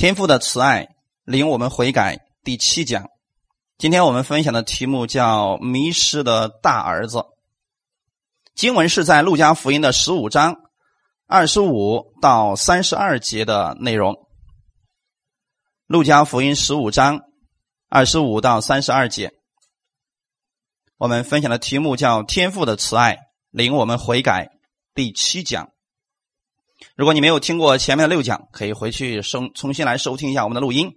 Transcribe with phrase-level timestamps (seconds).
[0.00, 3.10] 天父的慈爱领我们悔改第七讲，
[3.76, 7.26] 今天我们分享的题目叫“迷失的大儿子”。
[8.56, 10.56] 经文是在路加福音的十五章
[11.26, 14.26] 二十五到三十二节的内容。
[15.86, 17.20] 路加福音十五章
[17.90, 19.34] 二十五到三十二节，
[20.96, 23.18] 我们分享的题目叫“天父的慈爱
[23.50, 24.48] 领我们悔改”
[24.96, 25.68] 第七讲。
[26.96, 30.90] 如果你没有听过前面的六讲，可以回去收重新来收听一下我们的录音。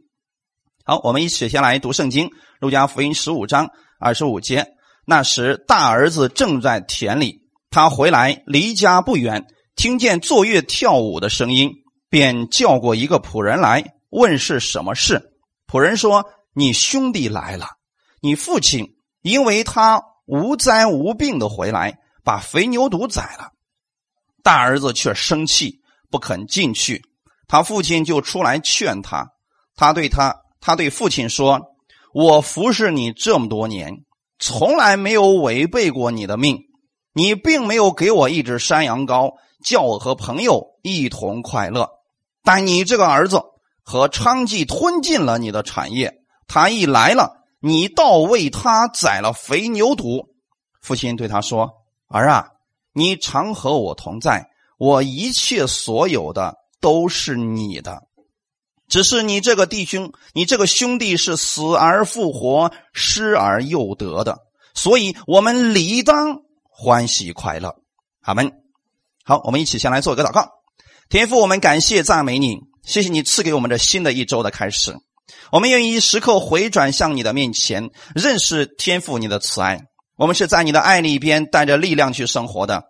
[0.83, 2.27] 好，我们一起先来读圣经
[2.59, 4.65] 《路加福音》十五章二十五节。
[5.05, 9.45] 那时，大儿子正在田里，他回来离家不远，
[9.75, 11.71] 听见坐乐跳舞的声音，
[12.09, 15.31] 便叫过一个仆人来问是什么事。
[15.67, 17.67] 仆人说：“你兄弟来了，
[18.21, 23.51] 你父亲因为他无灾无病的回来，把肥牛犊宰了。”
[24.43, 25.81] 大儿子却生气，
[26.13, 27.01] 不肯进去。
[27.47, 29.31] 他父亲就出来劝他。
[29.75, 31.59] 他对他，他对父亲说
[32.13, 34.05] ：“我服侍你这么多年，
[34.37, 36.59] 从来没有违背过你的命。
[37.13, 39.33] 你并没有给我一只山羊羔，
[39.65, 41.89] 叫我和朋友一同快乐。
[42.43, 43.41] 但你这个儿子
[43.81, 46.13] 和娼妓吞尽了你的产业。
[46.47, 50.27] 他一来了，你倒为他宰了肥牛犊。”
[50.79, 51.71] 父亲对他说
[52.07, 52.49] ：“儿啊。”
[52.95, 54.51] 你常和我同在，
[54.83, 58.01] 我一切所有的都是你的。
[58.89, 64.39] 只是你这个弟兄，你这个兄弟是死而复活、失而又得的，
[64.73, 67.73] 所以我们理当欢喜快乐。
[68.23, 68.51] 阿门。
[69.23, 70.49] 好，我们一起先来做一个祷告。
[71.07, 74.93] 天父，我们感谢赞美你，谢谢你赐给我们这新的一周的开始。
[75.53, 79.79] 我们愿意时刻回转向你的面前，认识天父你的慈爱。
[80.17, 82.83] 我们是在你的爱里边带着力量去生活的。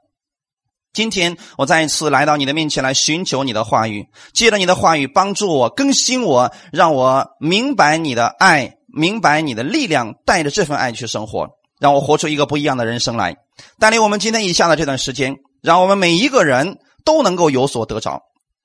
[0.93, 13.35] 今天我再一次来到你的面前来寻求你的话语，借着你的话语帮助我更新我，让我明白你的爱，明白你的力量，带着这份爱去生活，让我活出一个不一样的人生来。
[13.79, 18.21] 带领我们今天以下的这段时间，让我们每一个人都能够有所得着。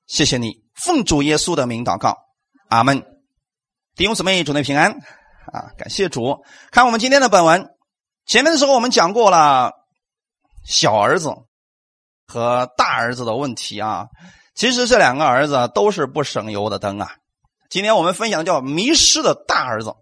[0.07, 2.15] 谢谢你，奉主耶稣的名祷告，
[2.69, 3.03] 阿门。
[3.97, 4.93] 弟兄姊妹，主内平安
[5.53, 5.73] 啊！
[5.79, 6.37] 感谢主。
[6.71, 7.69] 看我们今天的本文。
[8.27, 9.73] 前面的时候我们讲过了
[10.67, 11.35] 小儿子
[12.29, 14.07] 和大儿子的问题啊，
[14.55, 17.13] 其实这两个儿子都是不省油的灯啊。
[17.71, 19.95] 今天我们分享的叫迷失的大儿子，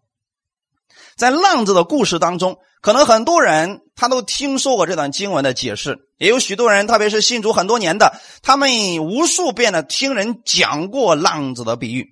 [1.16, 12.08] 在浪子的故事当中，可能很多人他都听说过这段经文的解释，也有许多人，特别是信主很多年的，他们无数遍的听人讲过浪子的比喻，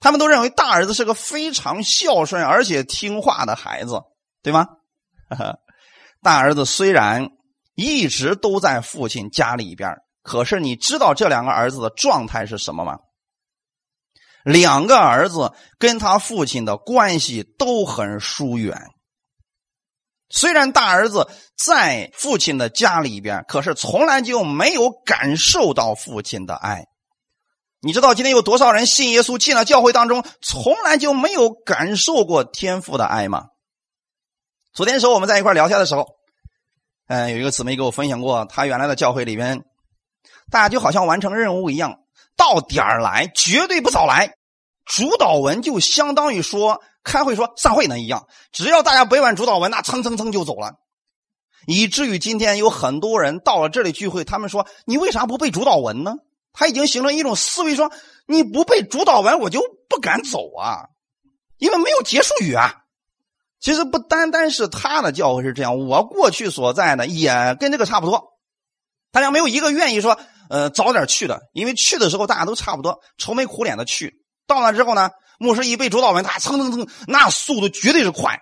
[0.00, 4.00] 他们都认为大儿子是个非常孝顺而且听话的孩子，
[4.42, 4.66] 对吗？
[6.22, 7.28] 大儿子虽然
[7.74, 12.98] 一直都在父亲家里边，可是你知道这两个儿子的状态是什么吗？
[14.44, 18.76] 两个儿子跟他父亲的关系都很疏远。
[20.28, 26.86] 虽然大儿子在父亲的家里边，可是从来就没有感受到父亲的爱。
[27.80, 33.46] 你知道今天有多少人信耶稣进了教会当中，从来就没有感受过天父的爱吗？
[34.72, 36.06] 昨天时候我们在一块聊天的时候，
[37.12, 39.62] 嗯，有一个姊妹给我分享过，她原来的教会里边，
[40.50, 41.98] 大家就好像完成任务一样，
[42.38, 44.32] 到点儿来，绝对不早来。
[44.86, 50.76] 主导文就相当于说开会说散会那一样，只要大家背完主导文，那蹭蹭蹭就走了。
[51.66, 56.14] 以至于今天有很多人到了这里聚会，他们说：“你为啥不背主导文呢？”
[56.54, 57.92] 他已经形成一种思维，说
[58.26, 60.88] ：“你不背主导文，我就不敢走啊，
[61.58, 62.76] 因为没有结束语啊。”
[63.62, 68.32] 其实不单单是他的教会是这样，我过去所在的也跟这个差不多。
[69.12, 70.18] 大家没有一个愿意说，
[70.50, 74.24] 呃，早点去的，因为去的时候大家都差不多，愁眉苦脸的去。
[74.48, 78.40] 到那之后呢，牧师一背主导文，他蹭蹭蹭，那速度绝对是快，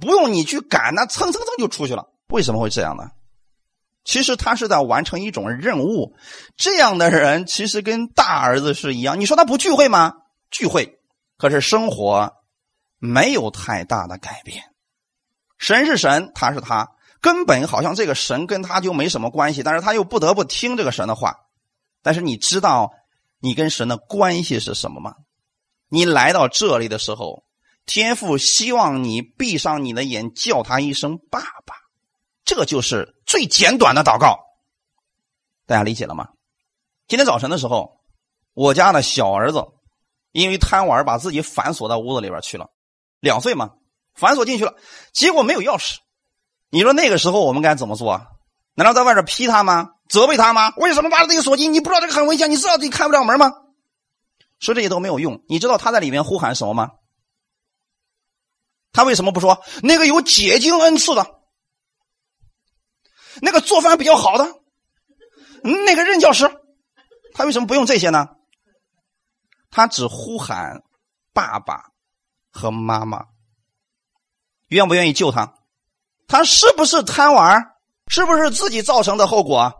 [0.00, 2.04] 不用你去赶，那蹭蹭蹭就出去了。
[2.28, 3.08] 为什么会这样呢？
[4.04, 6.14] 其实他是在完成一种任务。
[6.56, 9.18] 这样的人其实跟大儿子是一样。
[9.18, 10.12] 你说他不聚会吗？
[10.52, 11.00] 聚会，
[11.36, 12.32] 可是生活。
[13.04, 14.64] 没有太大的改变，
[15.58, 16.90] 神是神，他是他，
[17.20, 21.36] 根本好像这个神跟他就没什么关系，但是他又不得不听这个神的话。
[22.02, 22.92] 但是你知道
[23.40, 25.14] 你跟神的关系是什么吗？
[25.88, 27.44] 你来到这里的时候，
[27.84, 31.74] 天父希望你闭上你的眼，叫他一声爸爸，
[32.44, 34.38] 这就是最简短的祷告。
[35.66, 36.28] 大家理解了吗？
[37.06, 38.00] 今天早晨的时候，
[38.54, 39.62] 我家的小儿子
[40.32, 42.70] 因为贪玩，把自己反锁到屋子里边去了。
[43.24, 43.70] 两岁嘛，
[44.14, 44.76] 反锁进去了，
[45.12, 45.96] 结果没有钥匙。
[46.70, 48.20] 你说那个时候我们该怎么做？
[48.74, 49.90] 难道在外边批他吗？
[50.08, 50.72] 责备他吗？
[50.76, 51.72] 为什么把自己锁进？
[51.72, 52.50] 你不知道这个很危险？
[52.50, 53.52] 你知道自己开不了门吗？
[54.60, 55.42] 说这些都没有用。
[55.48, 56.90] 你知道他在里面呼喊什么吗？
[58.92, 61.26] 他为什么不说那个有解经恩赐的，
[63.40, 64.46] 那个做饭比较好的，
[65.62, 66.50] 那个任教师？
[67.32, 68.28] 他为什么不用这些呢？
[69.70, 70.82] 他只呼喊
[71.32, 71.90] 爸爸
[72.54, 73.24] 和妈妈，
[74.68, 75.54] 愿不愿意救他？
[76.28, 77.72] 他是不是贪玩？
[78.06, 79.72] 是不是自己造成的后果？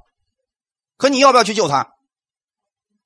[0.97, 1.91] 可你要不要去救他？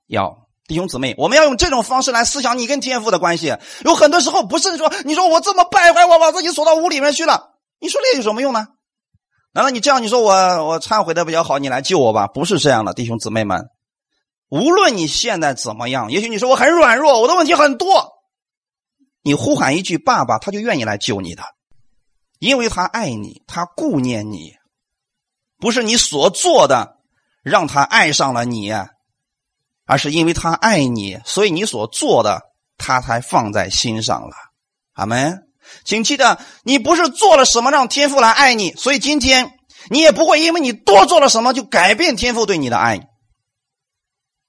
[0.06, 3.55] 要，弟兄姊妹，我们要用这种方式来思想你跟天父的关系。
[3.85, 8.69] 有很多时候不是说你说我这么败坏，我把自己锁到屋里面去了，你说这有什么用呢？
[9.53, 10.32] 难道你这样你说我
[10.67, 12.26] 我忏悔的比较好，你来救我吧？
[12.26, 13.67] 不是这样的，弟兄姊妹们。
[14.50, 18.18] 无论你现在怎么样，也许你说我很软弱，我的问题很多，
[19.29, 21.43] 你呼喊一句“爸爸”，他就愿意来救你的，
[22.39, 24.55] 因为他爱你，他顾念你，
[25.59, 26.97] 不是你所做的
[27.43, 28.73] 让他爱上了你，
[29.85, 32.41] 而是因为他爱你，所以你所做的
[32.79, 34.35] 他才放在心上了。
[34.95, 35.45] 阿门。
[35.85, 39.59] 请记得，你不是做了什么让天父来爱你，所以今天
[39.91, 43.07] 你也不会因为你多做了什么就改变天父对你的爱。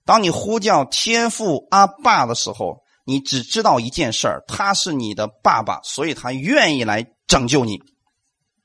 [0.06, 2.78] 当你呼叫天父阿爸的时候，
[3.10, 7.82] 你只知道一件事儿，他是你的爸爸，所以他愿意来拯救你。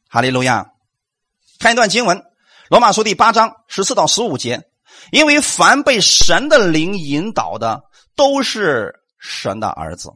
[0.07, 0.67] 哈利路亚！
[1.59, 2.19] 看一段经文，
[2.69, 4.69] 《罗马书》第八章十四到十五节。
[5.11, 10.13] 因为凡被神的灵引导的，都是神的儿子。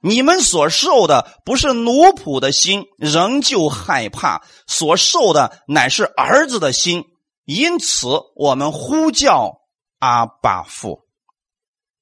[0.00, 7.02] 你们所受的不是奴仆的心，仍旧害怕；所受的乃是儿子的心。
[7.44, 8.06] 因此，
[8.36, 9.62] 我们呼叫。
[9.98, 11.06] 阿爸父，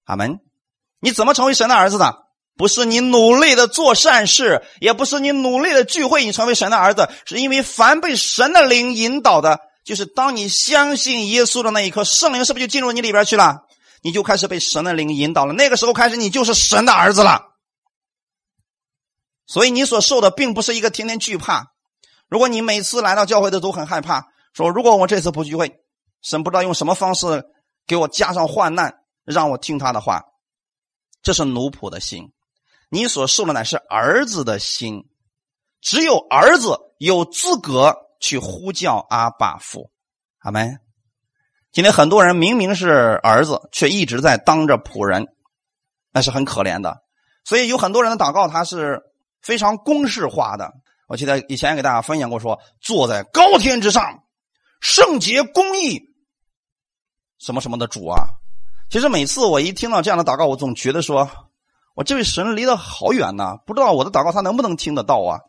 [0.05, 0.41] 阿门。
[1.05, 2.17] 你怎么成为神的儿子的？
[2.57, 13.59] 不是你努力的做善事，也不是你努力的聚会，你成为神的儿子，是因为凡被神的灵引导的，就是当你相信耶稣的那一刻，圣灵是不是就进入你里边去了？
[14.03, 15.53] 你就开始被神的灵引导了。
[15.53, 17.43] 那个时候开始，你就是神的儿子了。
[19.47, 21.67] 所以你所受的并不是一个天天惧怕。
[22.31, 25.75] 如果你每次来到教会的都很害怕，说如果我这次不聚会，
[26.23, 27.45] 神不知道用什么方式。
[27.87, 28.95] 给我加上患难，
[29.27, 30.23] 让我听他的话，
[31.25, 32.31] 这是奴仆的心。
[32.91, 35.09] 你所受的乃是儿子的心，
[35.81, 39.91] 只有儿子有资格去呼叫阿爸父。
[40.39, 40.79] 阿门。
[41.73, 45.27] 今天很多人明明是儿子，却一直在当着仆人，
[46.13, 47.03] 那是很可怜的。
[47.43, 49.03] 所以有很多人的祷告，他是
[49.41, 50.73] 非常公式化的。
[51.09, 54.23] 我记得以前给大家分享过，说坐在高天之上，
[54.81, 56.01] 圣洁公义。
[57.39, 58.29] 什么什么的主啊！
[58.91, 61.29] 其实每次我一听到这样的祷告，我总觉得说，
[61.95, 65.41] 我这位神离得好远呐，不知道我的祷告他能不能听得到啊？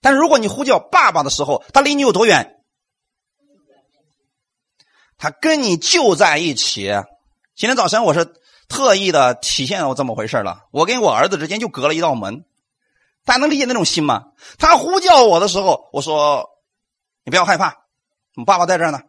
[0.00, 2.56] 但是如果你呼叫爸爸的时候，他离你有多远？
[5.18, 6.92] 他跟你就在一起。
[7.54, 8.32] 今天早晨我是
[8.68, 10.64] 特意的体现我这么回事了。
[10.70, 12.44] 我跟我儿子之间就隔了一道门，
[13.26, 14.28] 大家能理解那种心吗？
[14.56, 16.48] 他呼叫我的时候，我说
[17.24, 17.76] ：“你不要害怕，
[18.36, 19.00] 我爸爸在这儿呢。”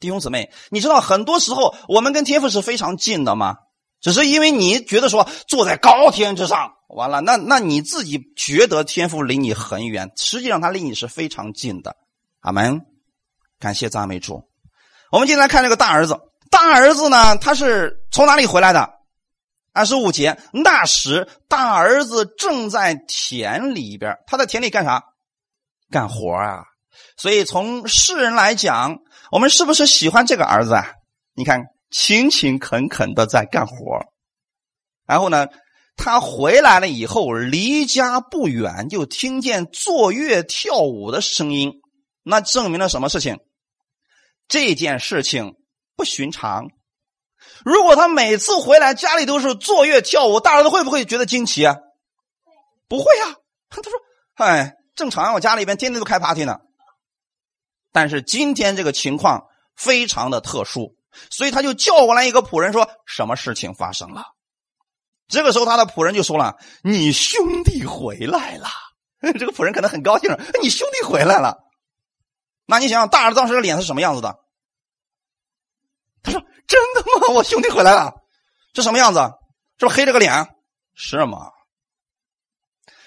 [0.00, 3.56] 弟兄姊妹，你知道很多时候我们跟天父是非常近的吗？
[4.00, 11.96] 只是因为你觉得说坐在高天之上，完了，那那你自己觉得天父离你很远，实际上他离你是非常近的。
[12.38, 12.80] 阿门，
[13.58, 14.48] 感谢赞美主。
[15.10, 16.16] 我们今天来看这个大儿子，
[16.48, 18.88] 大儿子呢，他是从哪里回来的？
[19.72, 25.02] 二十五节，那时大儿子正在田里边，他在田里干啥？
[25.90, 26.62] 干活啊。
[27.16, 28.98] 所以从世人来讲。
[29.30, 30.84] 我们是不是喜欢这个儿子啊？
[31.34, 34.00] 你看，勤勤恳恳的在干活
[35.06, 35.48] 然后呢，
[35.96, 41.72] 他回来了以后，离家不远，就听见坐月跳舞的声音，
[42.22, 43.38] 那证明了什么事情？
[44.48, 45.54] 这件事情
[45.96, 46.68] 不寻常。
[47.64, 51.76] 如果他每次回来家里都是坐月跳舞，大儿子会不会觉得惊奇啊？
[52.88, 53.36] 不会啊，
[53.70, 53.92] 他说
[54.36, 56.58] ：“哎，正常，我家里边天天都开 party 呢。”
[57.98, 60.94] 但是今天这个情况非常的特殊，
[61.32, 64.22] 所以他就叫过来一个仆人，说什么事情发生了？
[65.26, 68.68] 这个时候他的仆人就说了：“你兄弟回来了。”
[69.36, 70.30] 这个仆人可能很高兴，
[70.62, 71.58] 你兄弟回来了。
[72.66, 74.38] 那你想想，大儿子当时的脸是什么样子的？
[76.22, 77.34] 他说：“真的吗？
[77.34, 78.12] 我兄弟回来了，
[78.72, 79.18] 这什么样子？
[79.80, 80.46] 是不是黑着个脸？
[80.94, 81.50] 是吗？”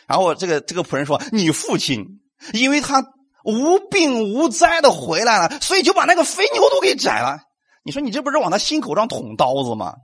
[0.06, 2.06] 然后这个这个仆人说：“你父亲，
[2.52, 3.02] 因为他。”
[3.44, 7.40] 无病无灾的回来了，所以就把那个肥牛都给宰了。
[7.84, 9.96] 你说你这不是往他心口上捅刀子吗？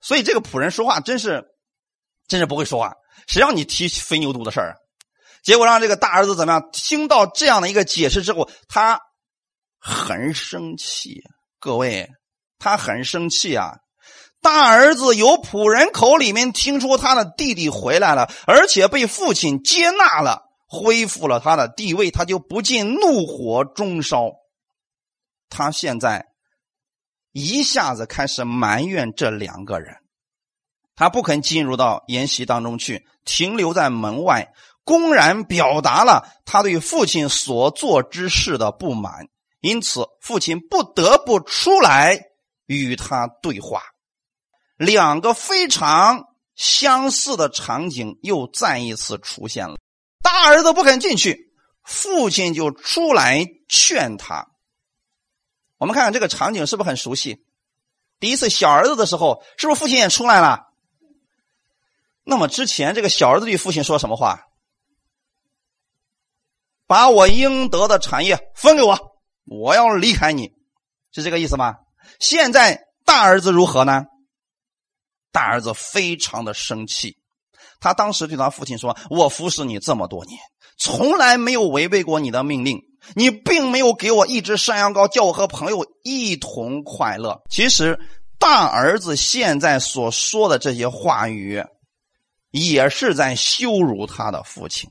[0.00, 1.44] 所以这个仆人说话真是，
[2.28, 2.94] 真是不会说话。
[3.26, 4.76] 谁让你提肥牛犊的事儿？
[5.42, 6.68] 结果让这个大儿子怎么样？
[6.72, 9.00] 听到这样的一个解释之后，他
[9.78, 11.22] 很生气。
[11.58, 12.08] 各位，
[12.58, 13.76] 他很生气啊！
[14.42, 24.32] 大儿子由仆人口里面听出他的弟弟回来了，而且被父亲接纳了，恢复了他的地位，他就不禁怒火中烧。
[25.48, 26.26] 他现在
[27.32, 29.96] 一下子开始埋怨这两个人，
[30.94, 34.52] 他不肯进入到筵席当中去，停留在门外，
[34.84, 39.28] 公然表达了他对父亲所做之事的不满。
[39.60, 42.20] 因此，父亲不得不出来
[42.66, 43.82] 与他对话。
[44.76, 49.76] 两个非常相似的场景又再一次出现了。
[50.26, 51.52] 大儿子不肯进去，
[51.84, 54.48] 父亲就出来劝他。
[55.76, 57.46] 我们看看这个场景是不是很熟悉？
[58.18, 60.64] 第一次小儿子的时候，是不是父亲也出来了？
[62.24, 64.40] 那么之前这个小儿子对父亲说什么话？
[66.88, 68.98] 把我应得的产业分给我，
[69.44, 70.50] 我要离开你，
[71.12, 71.76] 是这个意思吗？
[72.18, 74.06] 现在大儿子如何呢？
[75.30, 77.16] 大儿子非常的生气，
[77.80, 80.38] 他当时对他父亲说：“我服侍你这么多年，
[80.78, 82.80] 从来没有违背过你的命令。
[83.14, 87.98] 你并没有给我一只山羊羔，叫我和朋友一同快乐。”其实，
[88.38, 91.62] 大儿子现在所说的这些话语，
[92.50, 94.90] 也是在羞辱他的父亲。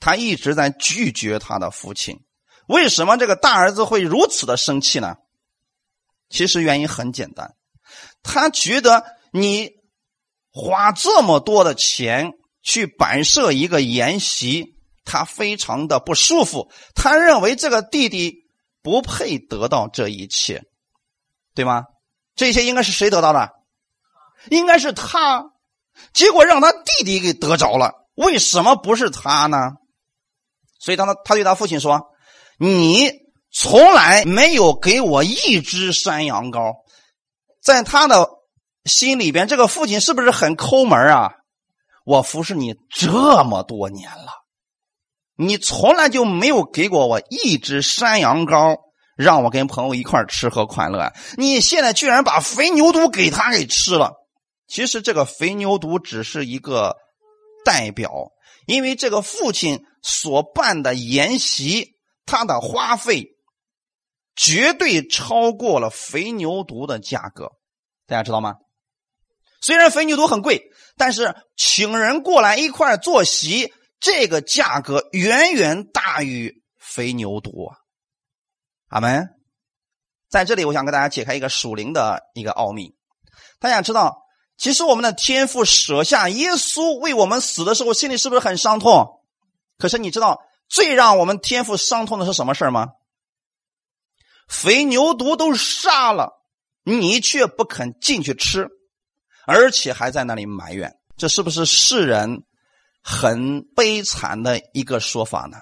[0.00, 2.18] 他一直在拒绝他的父亲。
[2.66, 5.16] 为什么这个大儿子会如此的生气呢？
[6.28, 7.54] 其实原因很简单，
[8.22, 9.04] 他觉得。
[9.36, 9.68] 你
[10.56, 12.30] 花这么多的钱
[12.62, 16.70] 去摆设一个筵席，他非常的不舒服。
[16.94, 18.46] 他认为这个弟弟
[18.80, 20.62] 不配得到这一切，
[21.56, 21.82] 对吗？
[22.36, 23.50] 这些应该是谁得到的？
[24.48, 25.46] 应该是他。
[26.12, 29.72] 结果让他弟弟给得着了，为什么不是他呢？
[30.78, 32.00] 所以当他他对他父亲说
[32.58, 33.10] ：“你
[33.50, 36.74] 从来没有给我一只山羊羔。”
[37.60, 38.30] 在他的。
[38.84, 41.32] 心里边，这个父亲是不是很抠门啊？
[42.04, 44.32] 我服侍你这么多年了，
[45.36, 48.76] 你从来就没有给过我一只山羊羔，
[49.16, 51.12] 让我跟朋友一块吃喝快乐。
[51.38, 54.12] 你现在居然把肥牛犊给他给吃了。
[54.66, 56.94] 其实这个肥牛犊只是一个
[57.64, 58.10] 代表，
[58.66, 63.28] 因为这个父亲所办的筵席，他的花费
[64.36, 67.50] 绝对超过了肥牛犊的价格，
[68.06, 68.56] 大家知道吗？
[69.64, 77.72] 虽然肥牛犊很贵，但是请人过来一块坐席，这个价格远远大于肥牛犊。
[78.88, 79.30] 阿门。
[80.28, 82.94] 在这里，我想跟大家解开一个属灵的一个奥秘。
[83.58, 84.26] 大家知道，
[84.58, 89.22] 其实我们的天父舍下耶稣为我们死的时候，心里是不是很伤痛？
[89.78, 92.88] 可是你知道，最让我们天父伤痛的是什么事吗？
[94.46, 96.42] 肥牛犊都杀了，
[96.82, 98.68] 你却不肯进去吃。
[99.46, 102.44] 而且还在那里埋怨，这是不是世人
[103.02, 105.58] 很悲惨的一个说法呢？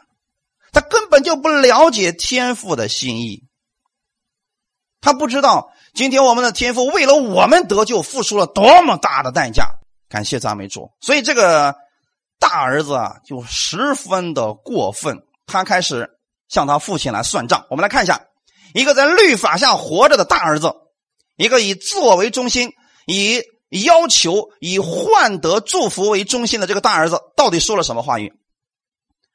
[0.73, 3.43] 他根本就不了解天父的心意，
[5.01, 9.67] 他不知道今天我们的天父为了我们得救付出了多么大的代价。
[10.09, 10.91] 感谢赞美主。
[11.01, 11.75] 所以这个
[12.39, 16.09] 大儿子啊，就十分的过分，他开始
[16.49, 17.67] 向他父亲来算账。
[17.69, 18.27] 我们来看一下，
[18.75, 20.73] 一个在律法下活着的大儿子，
[21.37, 22.71] 一个以自我为中心，
[23.07, 23.43] 以。
[23.81, 28.33] 要求以换得祝福为中心的这个大儿子，到底说了什么话语？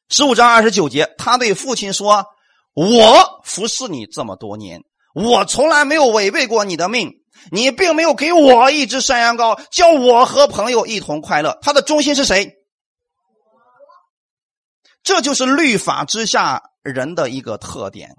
[0.10, 2.26] 十五章二十九节，他对父亲说
[2.74, 7.12] ：“我服侍你这么多年，我从来没有违背过你的命，
[7.52, 12.54] 你并没有给我一只山羊羔，叫我和朋友一同快乐。”他的中心是谁？
[15.04, 18.16] 这就是律法之下人的一个特点，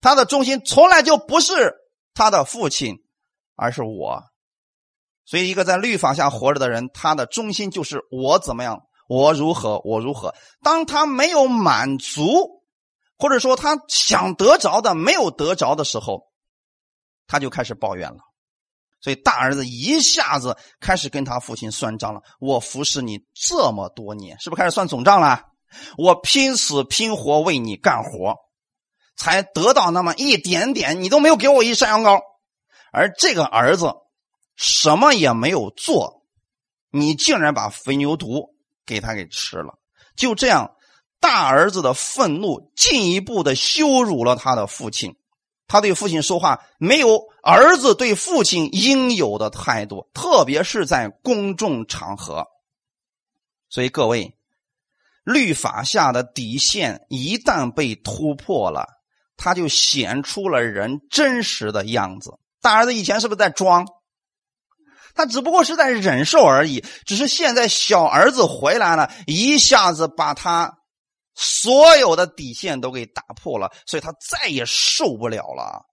[0.00, 1.74] 他的中心从来就不是
[2.12, 2.96] 他的父亲，
[3.56, 4.22] 而是我。
[5.28, 10.32] 所以，一个在律法下活着的人，他的中心就是我怎么样，我如何，我如何。
[10.62, 12.62] 当他没有满足，
[13.18, 16.22] 或者说他想得着的没有得着的时候，
[17.26, 18.18] 他就开始抱怨了。
[19.00, 22.20] 所以，大儿子一下子开始跟他父亲算账了。
[22.38, 25.42] 我服侍你这么多年，是不是开始算总账了？
[25.98, 28.36] 我拼死拼活为你干活，
[29.16, 32.20] 才得到那么一点点，你都没有给我一山羊羔，
[32.92, 33.92] 而这个儿子。
[34.56, 36.24] 什么也没有做，
[36.90, 38.50] 你竟然把肥牛犊
[38.84, 39.78] 给他给吃了。
[40.16, 40.74] 就这样，
[41.20, 45.16] 大儿子的愤怒进一步的羞辱了他的父亲。
[45.68, 52.46] 他对父亲说话没有儿子对父亲应有的态度，特别是在公众场合。
[53.68, 54.36] 所以各位，
[55.24, 58.86] 律法下的底线一旦被突破了，
[59.36, 62.38] 他就显出了人真实的样子。
[62.62, 63.86] 大儿子以前是不是在装？
[65.16, 66.84] 他只不过是在忍受而已。
[67.06, 70.78] 只是现在小儿子回来了，一下子把他
[71.34, 75.86] 所有的底线都给打破了，所以他再也受不了了。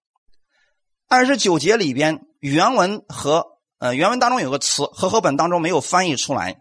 [1.07, 3.45] 二十九节里边原文和
[3.79, 6.57] 呃原文当中有个词和合本当中没有翻译出来，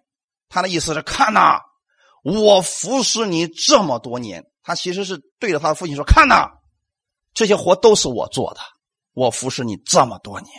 [0.49, 1.59] 他的意思是看呐，
[2.23, 6.49] 我服侍你这么多年，他其实是对着他的父亲说：“看呐，
[7.35, 8.61] 这些活都是我做的，
[9.15, 10.53] 我服侍你这么多年。”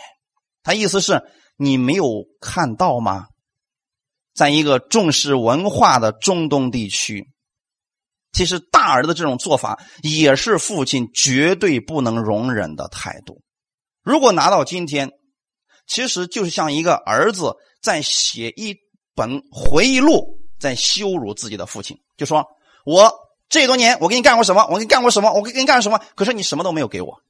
[0.62, 1.22] 他意思是。
[1.56, 3.28] 你没有看到吗？
[4.34, 7.28] 在一个重视文化的中东地区，
[8.32, 13.42] 其实大儿子这种做法也是父亲绝对不能容忍的态度。
[14.02, 15.12] 如果拿到今天，
[15.86, 18.74] 其实就是像一个儿子在写一
[19.14, 22.44] 本回忆录，在羞辱自己的父亲，就说
[22.84, 23.14] ：“我
[23.48, 24.66] 这多年我给你干过什么？
[24.66, 25.32] 我给你干过什么？
[25.32, 26.00] 我给你干什么？
[26.16, 27.22] 可是你什么都没有给我。”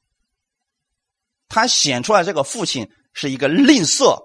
[1.51, 2.91] 他显出来这个父亲。
[3.15, 4.25] 是一个吝啬，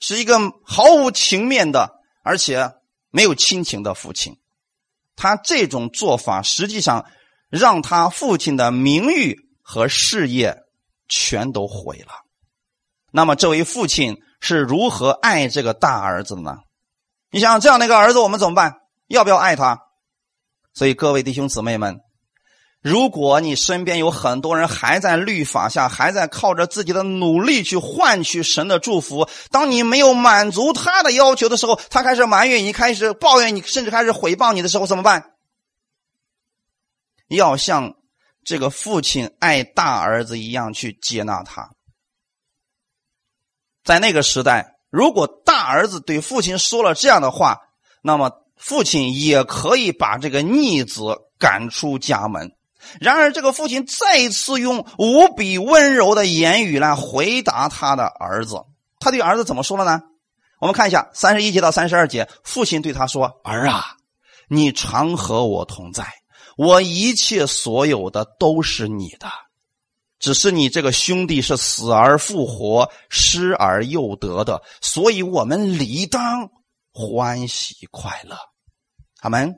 [0.00, 1.90] 是一个毫无情面的，
[2.22, 2.70] 而且
[3.10, 4.36] 没有亲情的父亲。
[5.16, 7.06] 他这种做法，实际上
[7.48, 10.58] 让他父亲的名誉和事业
[11.08, 12.12] 全都毁了。
[13.12, 16.56] 那么，这位父亲是如何爱这个大儿子的呢？
[17.30, 18.74] 你想，这样的一个儿子，我们怎么办？
[19.06, 19.78] 要不要爱他？
[20.72, 22.00] 所以，各位弟兄姊妹们。
[22.84, 35.32] 如果你身边有很多人还在律法下，还在靠着自己的努力去换取神的祝福，当你没有满足他的要求的时候，他开始埋怨你，开始抱怨你，甚至开始诽谤你的时候，怎么办？
[37.28, 37.94] 要像
[38.44, 41.70] 这个父亲爱大儿子一样去接纳他。
[43.82, 47.60] 在那个时代，如果大儿子对父亲说了这样的话，
[48.02, 51.02] 那么父亲也可以把这个逆子
[51.38, 52.54] 赶出家门。
[53.00, 58.62] 然而，这个父亲再一次用无比温柔的言语来回答他的儿子。
[59.00, 60.02] 他对儿子怎么说了呢？
[60.60, 63.96] 我们看一下三十一节到三十二节，父亲对他说：“儿啊，
[64.48, 66.06] 你常和我同在，
[66.56, 69.28] 我一切所有的都是你的。
[70.18, 76.48] 只是你这个兄弟是死而复活、失而又得的，所以我们理当
[76.92, 78.36] 欢喜快乐。”
[79.20, 79.54] 他们。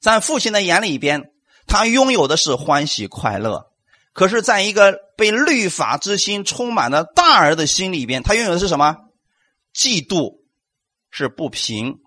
[0.00, 1.32] 在父亲的眼里边。
[1.68, 3.66] 他拥有的是欢喜快乐，
[4.12, 8.96] 可是，在一个被律法之心充满的大儿的心里边，他拥有的是什么？
[9.72, 10.38] 嫉妒，
[11.10, 11.98] 是不平。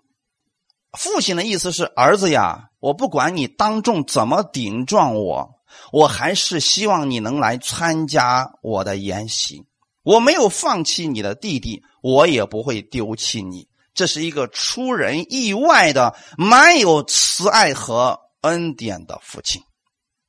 [0.98, 5.50] 父亲的意思是：儿子呀，我不管你当众怎么顶撞我，
[5.90, 9.64] 我还是希望你能来参加我的筵席。
[10.02, 13.68] 我没有放弃你的弟弟，我也不会丢弃你。
[13.94, 18.18] 这是一个出人意外的、蛮有慈爱和。
[18.42, 19.62] 恩典的父亲，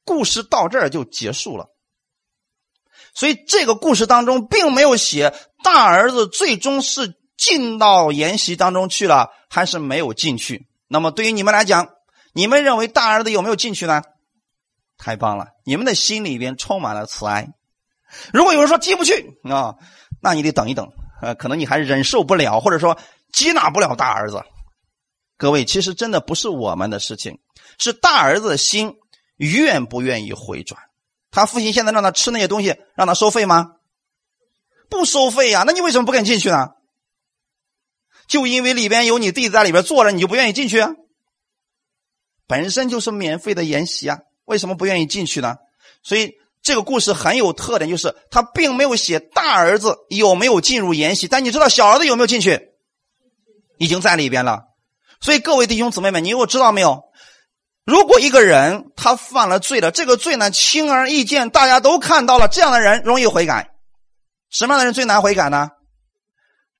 [0.06, 1.68] 故事到这儿就结束了。
[3.14, 10.68] 所以这个故事当中并没有写大儿子最终是进到筵席当中去了，还是没有进去。
[10.88, 11.90] 那么对于你们来讲，
[12.34, 14.02] 你们认为大儿子有没有进去呢？
[14.98, 17.50] 太棒了，你们的心里边充满了慈爱。
[18.32, 19.76] 如果有人说进不去啊，
[20.22, 20.88] 那你得等一等，
[21.22, 22.98] 呃，可能你还忍受不了，或者说
[23.34, 24.44] 接纳不了大儿子。
[25.38, 27.40] 各位，其实真的不是我们的事情。
[27.78, 28.96] 是大儿子的心
[29.38, 30.82] 愿不愿意回转？
[31.32, 33.72] 他父亲现在让他吃那些东西，让他收费吗？
[34.90, 36.70] 不收费呀，那你为什么不肯进去呢？
[38.28, 40.80] 就因为里边有你弟在里边坐着，你就不愿意进去？
[40.80, 40.92] 啊？
[42.48, 45.56] 本身就是免费的筵席啊，为什么不愿意进去呢？
[46.04, 52.70] 所以这个故事很有特点，就是他并没有写大儿子有没有进入筵席，但你知道小儿子有没有进去？
[53.80, 54.66] 已经在里边了。
[55.20, 57.04] 所以各位弟兄姊妹们，你我知道没有？
[57.86, 63.72] 如果一个人他犯了罪了，这个罪呢轻而易见，大家都看到了，这样的人容易悔改。
[64.50, 65.70] 什么样的人最难悔改呢？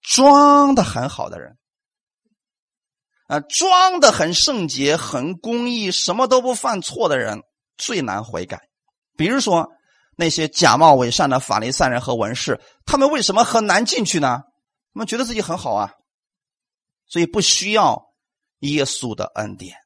[0.02, 1.58] 装的很好的人，
[3.28, 7.42] 啊，装的很圣洁、很公义、什么都不犯错的人
[7.78, 8.62] 最难悔改。
[9.18, 9.72] 比如说
[10.16, 14.42] 那些假冒伪善的法利赛人和文士，他们为什么很难进去呢？
[14.94, 15.94] 他们觉得自己很好啊，
[17.08, 18.14] 所以不需要
[18.60, 19.83] 耶稣的恩典。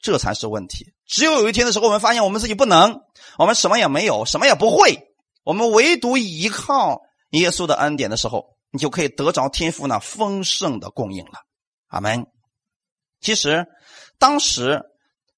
[0.00, 0.92] 这才是问题。
[1.06, 3.00] 只有有一天的时候，我们发现我们自己不能，
[3.38, 5.08] 我们什么也没有，什么也不会，
[5.44, 11.40] 我们唯独依靠耶稣的恩典的时候，你就可以得着天赋那丰盛的供应了。
[11.88, 12.26] 阿门。
[13.20, 13.66] 其实，
[14.18, 14.82] 当时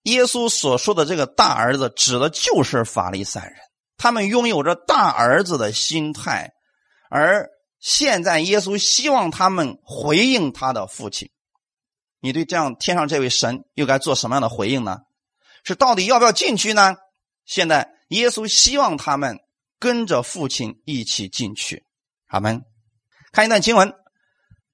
[0.02, 3.54] 耶稣所说的这个大儿子，指的就是法利赛人，
[3.96, 6.50] 他们拥有着大儿子的心态，
[7.10, 11.30] 而现在耶稣希望他们回应他的父亲。
[12.20, 14.98] 你对这样天上这位神又该做什么样的回应呢？
[15.64, 16.96] 是到底要不要进去呢？
[17.44, 19.38] 现在耶稣希望他们
[19.78, 21.84] 跟着父亲一起进去。
[22.26, 22.62] 阿门。
[23.32, 23.88] 看一段经文，《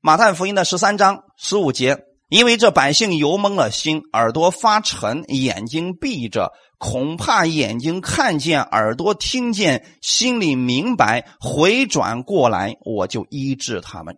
[0.00, 2.04] 马太福音》的十三章十五节。
[2.30, 14.16] 因为这百姓油蒙了心，耳朵发沉，眼睛闭着，恐怕眼睛看见，耳朵听见，心里明白，回转过来，我就医治他们。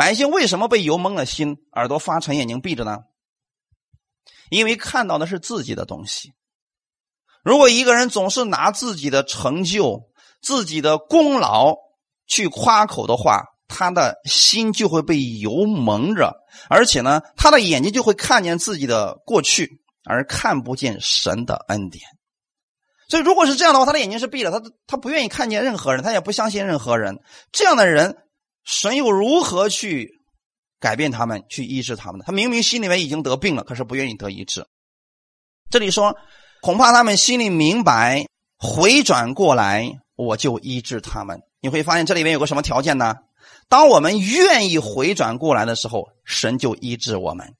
[0.00, 3.00] 百姓为什么被油蒙了心，耳朵发沉，眼睛闭着呢？
[4.48, 6.32] 因为看到的是自己的东西。
[7.44, 10.08] 如果一个人总是拿自己的成就、
[10.40, 11.76] 自己的功劳
[12.26, 16.34] 去夸口的话，他的心就会被油蒙着，
[16.70, 22.02] 而且呢，他的眼睛就会看见自己的过去，而看不见神的恩典。
[23.10, 27.20] 所以，如果是这样的话，他的眼睛是闭着，他他不愿意看见任何人，他也不相信任何人。
[27.52, 28.16] 这样的人，
[28.64, 30.20] 神又如何去
[30.78, 32.24] 改变他们，去医治他们呢？
[32.26, 34.66] 他明明心里面已经得病了，可是不愿意得医治。
[35.70, 36.14] 这里说，
[36.62, 38.26] 恐怕他们心里明白，
[38.58, 41.40] 回转过来，我就医治他们。
[41.60, 43.14] 你会发现，这里面有个什么条件呢？
[43.68, 47.54] 当我们愿意回转过来的时候，神就医治我们。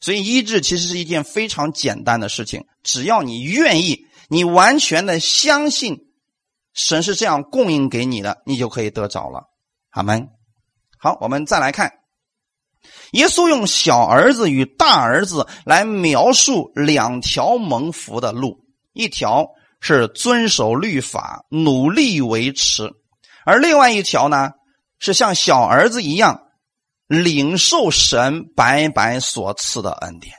[0.00, 5.98] 所以医治其实是一件非常简单的事情，只要你愿意，你完全的相信
[6.72, 9.49] 神是这样供应给你的，你就可以得着了。
[9.90, 10.28] 阿门。
[10.98, 11.92] 好，我们再来看，
[13.12, 19.46] 耶稣用小儿子与大儿子来描述两条蒙福的路，一条
[19.80, 22.92] 是遵守律法，努力维持，
[23.44, 24.50] 而另外一条呢？
[25.02, 26.48] 是像小儿子一样
[27.06, 30.34] 领受神白白所赐的恩典，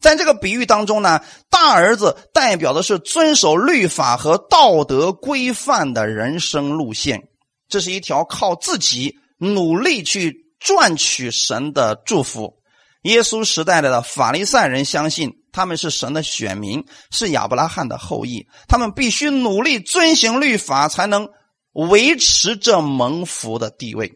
[0.00, 7.28] 在这个比喻当中呢，大儿子代表的是遵守律法和道德规范的人生路线，
[7.68, 12.58] 这是一条靠自己努力去赚取神的祝福。
[13.02, 21.28] 耶稣时代的法利赛人相信他们是神的选民，是亚伯拉罕的后裔，他们必须努力遵行律法才能。
[21.74, 24.12] 维持这蒙福的地位，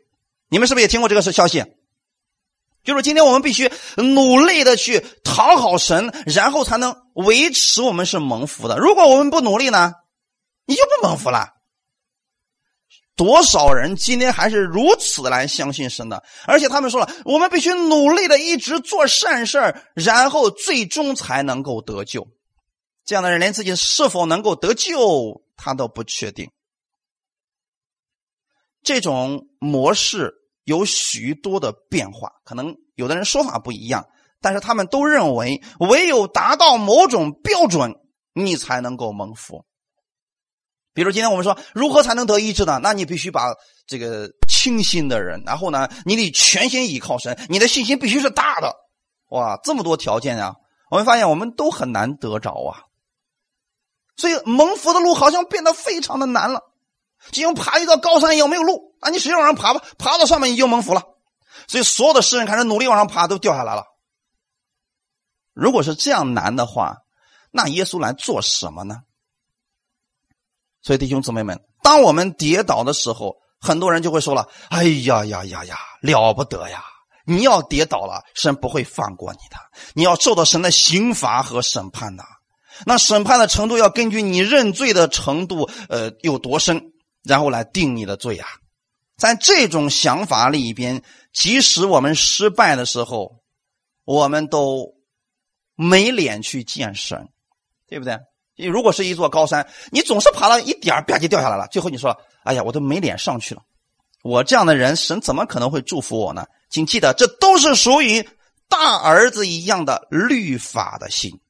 [0.49, 1.65] 你们是不是也听过这个是消息？
[2.85, 8.79] 就是今天我们必须努力的去讨好神，然后才能维持我们是蒙福的。
[8.79, 9.95] 如果我们不努力呢，
[10.67, 11.49] 你就不蒙福了。
[13.19, 16.23] 多少人今天还是如此来相信神的？
[16.47, 22.29] 而且他们说了，我们必须努力的一直做善事然后最终才能够得救。
[23.05, 26.49] 这样的人连自己是否能够得救，他都不确定。
[28.85, 34.07] 这种模式有许多的变化，可能有的人说法不一样，
[34.41, 37.97] 但是他们都认为，唯有达到某种标准，
[38.33, 39.65] 你才能够蒙福。
[40.95, 42.81] 比如今天我们说，如何才能得医治呢？
[42.83, 43.55] 那你必须把
[43.87, 48.75] 这个清心的人，然后呢，你得全心倚靠神，你的信心必须是大的。
[49.29, 50.55] 哇，这么多条件啊！
[50.91, 52.83] 我们发现我们都很难得着啊，
[54.17, 56.63] 所以蒙福的路好像变得非常的难了。
[57.31, 59.11] 就像爬一个高山一样，没有路啊！
[59.11, 61.03] 你使劲往上爬吧，爬到上面你就蒙福了。
[61.67, 63.85] 所以所有的诗人开始努力往上爬，都掉下来了。
[65.53, 66.99] 如果是这样难的话，
[67.51, 69.03] 那耶稣来做什么呢？
[70.83, 76.83] 所以弟兄姊妹们，当我们跌倒的时候，很多人就会说了：“哎呀呀呀呀，了不得呀！
[77.27, 79.57] 你要跌倒了，神不会放过你的，
[79.95, 82.25] 你要受到神的刑罚和审判的。
[82.87, 86.93] 那审判的程度要根据你认罪的程度，呃，有多深。”
[87.25, 88.47] 然后来定你的罪啊，
[89.19, 93.43] 在这种想法里边，即使我们失败的时候，
[94.05, 94.95] 我们都
[95.75, 97.29] 没脸去见神，
[97.87, 98.17] 对不对？
[98.59, 103.63] 你如果是一座高山，你总是爬了一点吧唧掉下来了，最后你说：“哎呀，我都没脸上去了。”
[104.25, 106.45] 我这样的人，神怎么可能会祝福我呢？
[106.69, 108.29] 请记得，这都是属于
[108.69, 111.41] 大儿子一样的律法的心，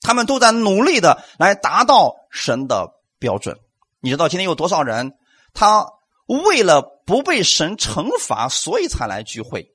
[0.00, 3.58] 他们都在努力的来达到神的标准。
[4.00, 5.14] 你知道今天有多少人？
[5.52, 5.86] 他
[6.26, 9.73] 为了不被神惩罚，所以才来聚会；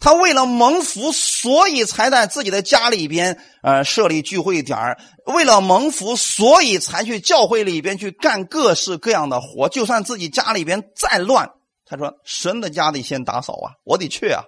[0.00, 4.78] 他为了蒙福，所以才在自己的家里边呃设立聚会点
[5.26, 9.68] 为了蒙福，所以才去教会里边去干各式各样的活。
[9.68, 11.50] 就算自己家里边再乱，
[11.84, 14.44] 他说：“神的家得先打扫啊，我得去啊，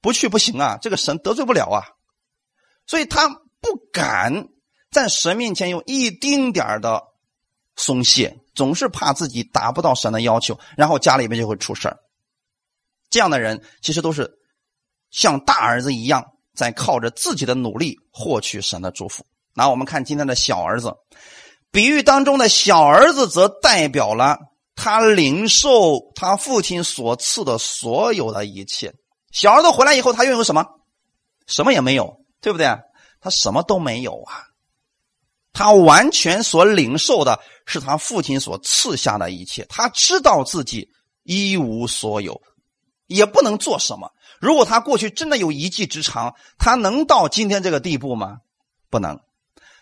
[0.00, 1.84] 不去不行啊，这个神得罪不了啊。”
[2.86, 4.48] 所以他不敢
[4.90, 7.02] 在神面前有一丁点的。
[7.76, 11.90] 松懈，总是怕自己达不到神的要求，然后家里面就会出事。
[13.08, 14.30] 这样的人其实都是
[15.10, 19.24] 像大儿子一样，在靠着自己的努力获取神的祝福。
[19.54, 20.94] 那我们看今天的小儿子，
[21.70, 24.38] 比喻当中的小儿子，则代表了
[24.74, 28.94] 他领受他父亲所赐的所有的一切。
[29.32, 30.64] 小儿子回来以后，他拥有什么？
[31.46, 32.66] 什么也没有，对不对？
[33.20, 34.46] 他什么都没有啊。
[35.52, 40.88] 他完全所领受的是他父亲所赐下的一切，他知道自己
[41.24, 42.40] 一无所有，
[43.08, 44.10] 也不能做什么。
[44.40, 48.38] 如果他过去真的有一技之长，他能到今天这个地步吗？
[48.90, 49.20] 不能。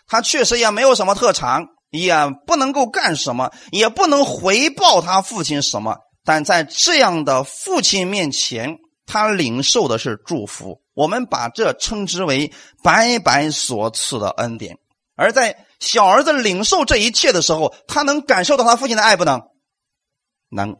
[0.06, 2.14] 他确实也没有什么特长，也
[2.46, 5.96] 不能够干什么，也不能回报他父亲什么。
[6.24, 10.82] 但在这样的父亲面前，他领受的是祝福。
[10.94, 14.76] 我们把这称之为白白所赐的恩典。
[15.14, 19.40] 而在小儿子领受这一切的时候，他能感受到他父亲的爱不能？
[20.50, 20.76] 能。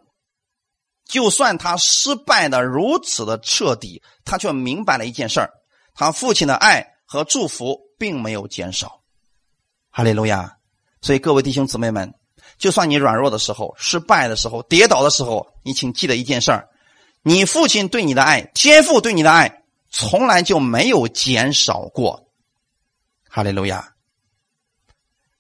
[1.09, 5.51] 就算他失败的如此的彻底，他却明白了一件事儿：
[5.95, 9.01] 他父亲的爱和祝福并没有减少。
[9.91, 10.59] 哈利路亚！
[11.01, 12.15] 所以各位弟兄姊妹们，
[12.59, 16.69] 就算你软弱的时候、失败的时候、跌倒的时候，你请记得一件事儿：
[17.23, 22.29] 你父亲对你的爱、天父对你的爱，从来就没有减少过。
[23.31, 23.95] 哈利路亚！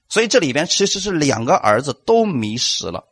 [0.09, 3.04] 所以这里边其实是两个儿子都迷失了。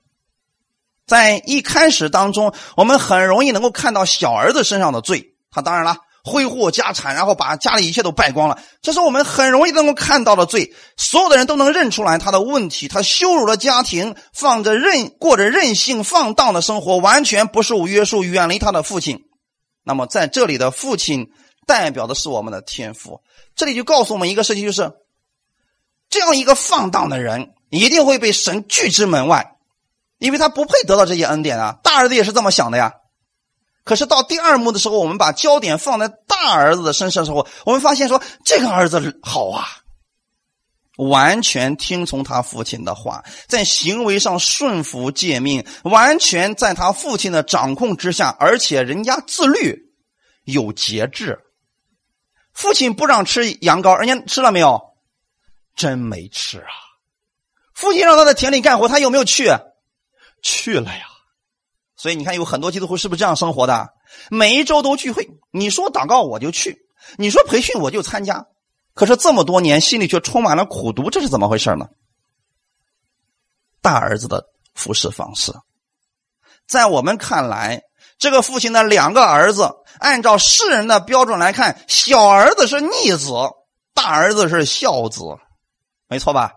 [1.06, 5.34] 在一开始当中，我们很容易能够看到小儿子身上的罪。
[5.50, 10.74] 他当然了，挥霍家产，然后把家里一切都败光了，这是我们很容易能够看到的罪。
[10.96, 12.88] 所有的人都能认出来他的问题。
[12.88, 19.20] 他羞辱了家庭，放着任过着任性放荡的生活，完全不受约束，远离他的父亲。
[19.84, 21.28] 那么在这里的父亲
[21.66, 23.20] 代表的是我们的天赋。
[23.54, 24.90] 这里就告诉我们一个事情，就是
[26.10, 29.55] 这样一个放荡的人一定会被神拒之门外。
[30.18, 31.78] 因为他不配得到这些恩典啊！
[31.82, 32.92] 大儿子也是这么想的呀。
[33.84, 39.64] 可是到第二幕的时候，我们把焦点放在大儿子的身上的时候，我们发现说这个儿子好啊，
[40.96, 49.92] 完全听从他父亲的话，在行为上顺服诫命，完全在他父亲的掌控之下，而且人家自律，
[50.44, 51.38] 有节制。
[52.52, 54.80] 父亲不让吃羊羔，人家吃了没有？
[55.76, 56.72] 真没吃啊！
[57.74, 59.52] 父亲让他在田里干活，他有没有去？
[60.42, 61.06] 去了呀，
[61.96, 63.88] 所以你看，有很多基督徒是不是这样生活的？
[64.30, 66.78] 每一周都聚会，你说祷告我就去，
[67.16, 68.46] 你说培训我就参加，
[68.94, 71.86] 可是这么多年心里却充满了苦毒，这是怎么回事呢？
[73.82, 74.44] 大儿子的
[74.74, 75.52] 服侍方式，
[76.66, 77.82] 在我们看来，
[78.18, 83.32] 这个父亲的两个儿子，按照世人的标准来看，小儿子是逆子，
[83.94, 85.22] 大儿子是孝子，
[86.08, 86.52] 没错吧？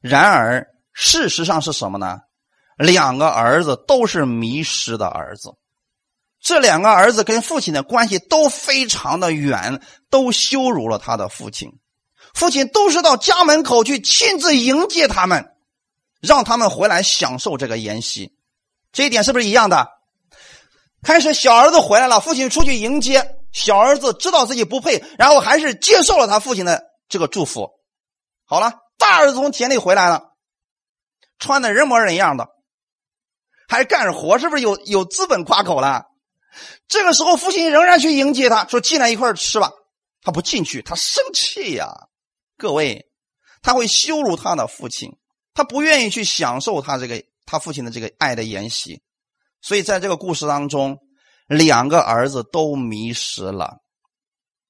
[0.00, 2.18] 然而事实上是什么呢？
[2.76, 5.54] 两个儿子都是迷失的儿子，
[6.40, 9.80] 这两个儿子跟父亲的关系都非常的远，
[10.10, 11.70] 都羞辱了他的父亲。
[12.34, 15.54] 父亲都是到家门口去亲自迎接他们，
[16.20, 18.34] 让他们回来享受这个筵席。
[18.90, 19.88] 这一点是不是一样的？
[21.02, 27.68] 开始小儿子回来了，父亲出去迎接，小儿子知道自己不配，然后还是接受了他父亲的这个祝福。
[28.44, 30.22] 好了，大儿子从田里回来了，
[31.38, 32.48] 穿的人模人样的。
[33.72, 36.04] 还干着活，是不是有有资本夸口了？
[36.88, 39.70] 这个时候，父亲仍然去迎接他，说：“进来一块吃吧。”
[40.20, 41.88] 他不进去，他生气呀！
[42.58, 43.06] 各位，
[43.62, 45.16] 他会羞辱他的父亲，
[45.54, 49.00] 他不愿意去享受他这个他父亲的这个爱的筵席。
[49.62, 50.98] 所以，在这个故事当中，
[51.46, 53.78] 两个儿子都迷失了，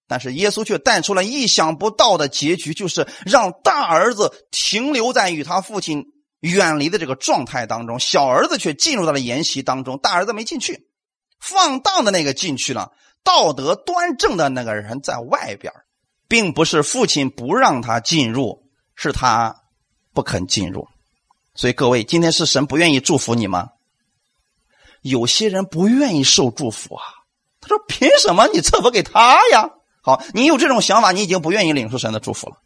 [0.07, 6.05] 但是耶稣却带出了意想不到的结局，就是让大儿子停留在与他父亲。
[6.43, 10.89] 远离的这个状态当中，小儿子却进入到了筵席当中，大儿子没进去，
[11.41, 12.93] 放荡的那个进去了，
[13.25, 15.73] 道德端正的那个人在外边，
[16.29, 19.55] 并不是父亲不让他进入，是他
[20.13, 20.87] 不肯进入。
[21.55, 23.71] 所以各位，今天是神不愿意祝福你吗？
[25.03, 27.05] 有些人不愿意受祝福啊，
[27.61, 29.71] 他说：“凭什么你赐福给他呀？”
[30.03, 32.57] 好，你有这种想法，你已经不愿意领受神的祝福了，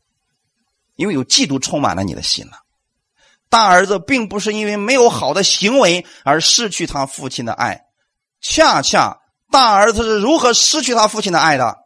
[0.94, 2.58] 因为有嫉妒充满了你的心了。
[3.48, 7.86] 大儿子并不是因为没有好的行为而失去他父亲的爱，
[8.40, 11.76] 恰恰大儿子是如何失去他父亲的爱的？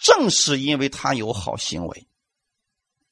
[0.00, 2.06] 正是因为他有好行为。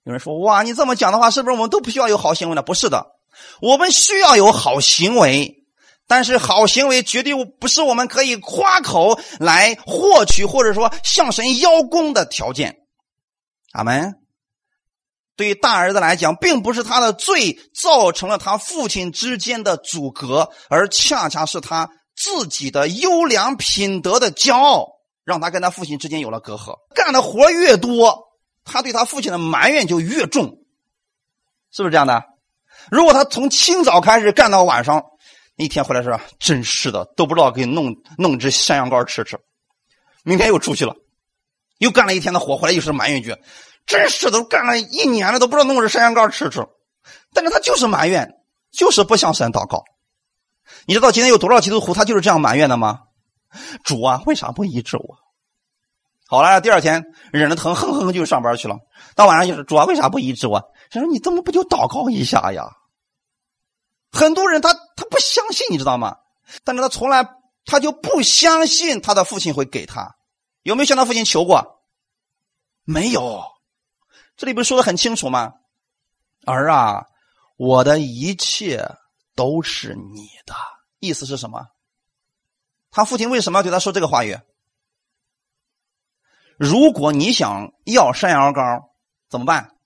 [0.05, 3.07] 有人说：“哇，你这么讲的话，是不是我们都不需要有好行为呢？”不是的，
[3.61, 5.65] 我们需要有好行为，
[6.07, 12.79] 但是好行为绝对不是我们可以夸口来获取或者说向神邀功的条件。
[13.73, 14.22] 阿门。
[15.43, 24.87] 对于大儿子来讲，并不是他的罪造成了他父亲之间的阻隔，而恰恰是他自己的优良品德的骄傲，
[25.25, 26.77] 让他跟他父亲之间有了隔阂。
[26.95, 28.29] 干的活越多，
[28.63, 30.59] 他对他父亲的埋怨就越重，
[31.73, 32.23] 是不是这样的？
[32.89, 35.03] 如果他从清早开始干到晚上，
[35.57, 39.37] 一天回来说：“真是的，都不知道给弄弄只山羊羔吃吃。”
[40.23, 40.95] 明天又出去了，
[41.79, 43.37] 又干了一天的活，回来又是埋怨一句。
[43.87, 46.67] 真是都干了一年了，都不知道弄着山羊羔吃吃，
[47.33, 48.35] 但是他就是埋怨，
[48.71, 49.85] 就是不向神祷告。
[50.87, 53.01] 你知道今天有多少基督徒他就是这样埋怨的吗？
[53.85, 55.19] 主啊，为啥不医治我？
[56.27, 58.79] 好了，第二天忍着疼，哼哼就上班去了。
[59.15, 60.73] 到晚上就是主啊，为啥不医治我？
[60.91, 62.71] 他说你怎么不就祷告一下呀？
[64.11, 66.17] 很多人他他不相信，你知道吗？
[66.65, 67.29] 但是他从来
[67.67, 70.15] 他就不相信他的父亲会给他。
[70.63, 71.83] 有没有向他父亲求过？
[72.85, 73.43] 没有。
[74.43, 75.53] 这里不是说的很清楚吗？
[76.47, 77.07] 儿啊，
[77.57, 78.91] 我的一切
[79.37, 80.53] 都是你的。
[80.99, 81.69] 意思是什么？
[82.91, 84.37] 他父亲为什么要对他说这个话语？
[86.57, 88.89] 如果你想要山羊羔，
[89.29, 89.77] 怎么办？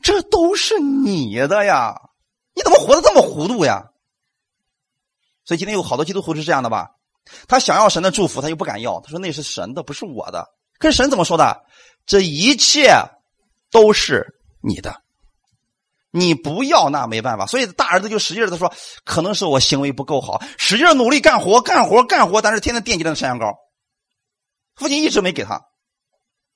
[0.00, 2.00] 这都是你的呀！
[2.54, 3.90] 你怎么活得这么糊涂呀？
[5.44, 6.92] 所以今天有好多基督徒是这样的吧？
[7.48, 10.48] 他想要神的祝福，他又不敢要，他说那是神的，不是我的。
[10.78, 11.66] 可是神怎么说的？
[12.06, 12.92] 这一切
[13.74, 14.24] 都是
[14.62, 15.02] 你的，
[16.12, 17.44] 你不要那没办法。
[17.44, 18.72] 所以大儿子就使劲的说，
[19.04, 23.52] 可能是我行为不够好，使劲努力干活，干活，干活，但是天天惦记着山羊羔。
[24.76, 25.60] 父亲一直没给他。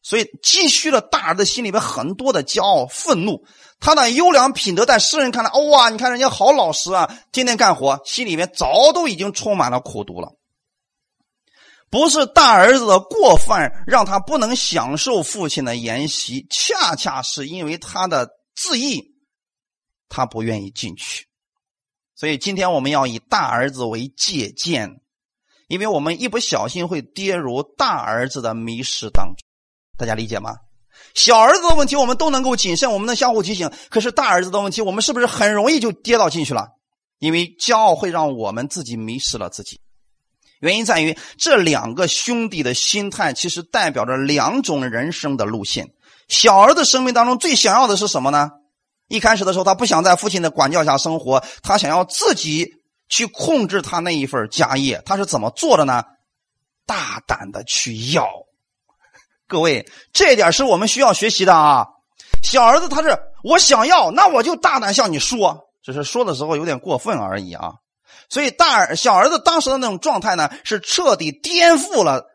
[0.01, 3.45] 所以积蓄了大儿子心里边很多的骄傲、愤怒，
[3.81, 10.38] 他的优良品德在世人看来，哇，你看人家好老实啊，天天干活，心里面早都已经充满了苦毒了。
[11.91, 19.15] 不是大儿子的过犯让他不能享受父亲的筵席，恰恰是因为他的自意，
[20.09, 21.27] 他不愿意进去。
[22.15, 25.01] 所以今天我们要以大儿子为借鉴，
[25.69, 29.37] 因为我们一不小心会跌入大儿子的迷失当中。
[29.97, 30.57] 大家理解吗？
[31.15, 33.71] 小儿子的问题我们都能够谨慎，我们能相互提醒。
[33.89, 36.69] 可是大儿子的问题，我们是不是很容易就跌到进去了？
[37.19, 39.81] 因为骄傲会让我们自己迷失了自己。
[40.61, 45.89] 原因在于这两个兄弟的心态，其实代表着两种人生的路线。
[46.29, 48.51] 小儿子生命当中最想要的是什么呢？
[49.09, 52.75] 一开始的时候，他不想在父亲的管教下生活，他想要自己
[53.09, 55.03] 去控制他那一份家业。
[55.07, 56.05] 他是怎么做的呢？
[56.85, 58.29] 大胆的去要。
[59.47, 61.87] 各位，这点是我们需要学习的啊！
[62.43, 67.73] 小儿子他是我想要，那我就大胆向你说，只是说的时候有点过分而已啊。
[68.29, 72.27] 所以大儿小儿子当时的那种状态呢，是彻底颠覆了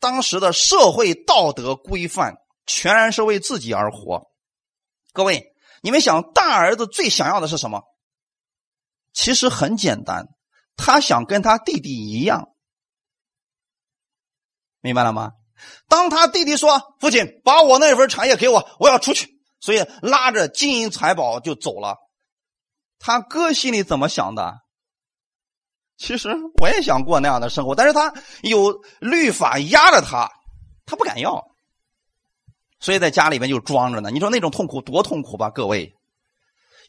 [0.00, 2.34] 当时的社会道德规范，
[2.66, 4.30] 全然是为自己而活。
[5.12, 7.82] 各位，你们想，大儿子最想要的是什么？
[9.12, 10.28] 其实很简单，
[10.76, 12.48] 他想跟他弟弟一样，
[14.80, 15.32] 明白了吗？
[15.86, 19.28] 当他弟弟说：“父亲，把我那份产业给我，我要出去。”
[19.60, 21.98] 所以拉着金银财宝就走了。
[22.98, 24.61] 他哥心里怎么想的？
[26.02, 26.28] 其实
[26.60, 28.12] 我也想过那样的生活，但是他
[28.42, 30.28] 有律法压着他，
[30.84, 31.40] 他不敢要，
[32.80, 34.10] 所以在家里面就装着呢。
[34.10, 35.94] 你说那种痛苦多痛苦吧，各位。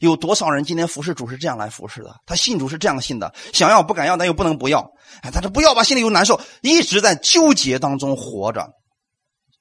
[0.00, 2.16] 有多少人今天服侍主是这样来服侍的？
[2.26, 4.80] 他信主是这样信的，想要不敢要，但又不能不要。
[5.22, 8.68] 哎，他说不要吧，心里又难受，一直在纠结当中活着。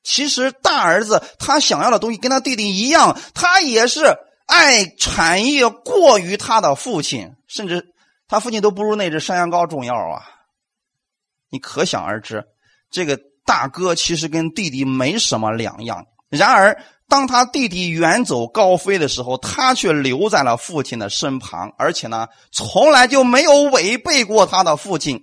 [0.01, 7.92] 其实大儿子他想要的东西跟他弟弟一样，他也是爱产业过于他的父亲，甚至
[8.33, 10.25] 他父亲都不如那只山羊羔重要啊！
[11.51, 12.43] 你可想而知，
[12.89, 16.07] 这个大哥其实跟弟弟没什么两样。
[16.29, 16.83] 然而。
[17.09, 25.21] 当他弟弟远走高飞的时候，他却留在了父亲的身旁，而且呢，从来就没有违背过他的父亲。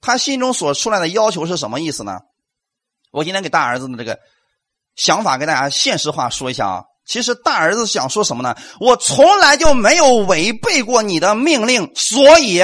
[0.00, 2.22] 他心中所出来的要求是什么意思呢？
[3.12, 4.18] 我今天给大儿子的这个
[4.96, 6.84] 想法，给大家现实化说一下啊。
[7.08, 8.54] 其实大儿子想说什么呢？
[8.78, 12.60] 我从来就没有违背过你的命令，所以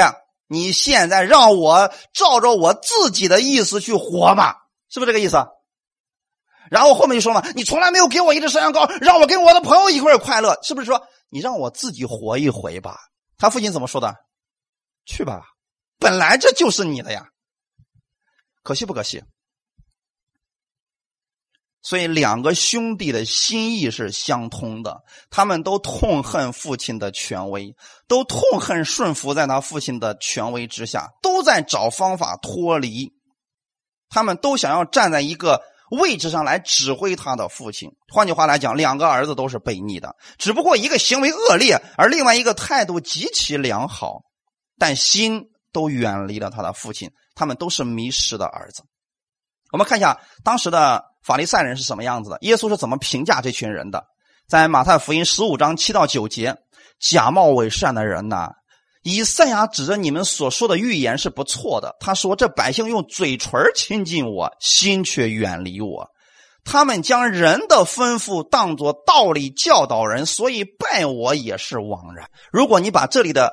[0.46, 4.58] 你现在让我照着我自己的意思去活吧，
[4.90, 5.38] 是不是这个意思？
[6.70, 12.98] 然后后面就说嘛，你从来没有给我一只山羊羔，让我跟我的朋友一块快乐，是不是说你让我自己活一回吧？
[13.38, 14.14] 他父亲怎么说的？
[15.06, 15.42] 去吧，
[15.98, 17.26] 本来这就是你的呀，
[18.62, 19.22] 可惜不可惜？
[21.84, 27.76] 所以两个兄弟的心意是相通的，他们都痛恨父亲的权威，
[28.08, 33.12] 都痛恨顺服在他父亲的权威之下，都在找方法脱离，
[34.08, 35.62] 他们都想要站在一个。
[35.90, 37.90] 位置上来指挥他的父亲。
[38.08, 44.22] 换句话来讲，两个儿子都是悖逆的，只不过一个行为恶劣，而另外一个态度极其良好，
[44.76, 47.12] 但心都远离了他的父亲。
[47.36, 48.82] 他们都是迷失的儿子。
[49.70, 54.04] 我们看一下当时的法利赛人是什么样子的，耶稣是怎么评价这群人的？
[54.46, 56.54] 在马太福音十五章七到九节，
[57.00, 58.50] 假冒伪善的人呐。
[59.02, 61.94] 以赛亚指着你们所说的预言是不错的。
[62.00, 66.08] 他说：“这百姓用嘴唇亲近我，心却远离我。
[66.64, 73.52] 他们将人的吩咐当作道理教导人，所以拜我也是枉然。”如果你把这里的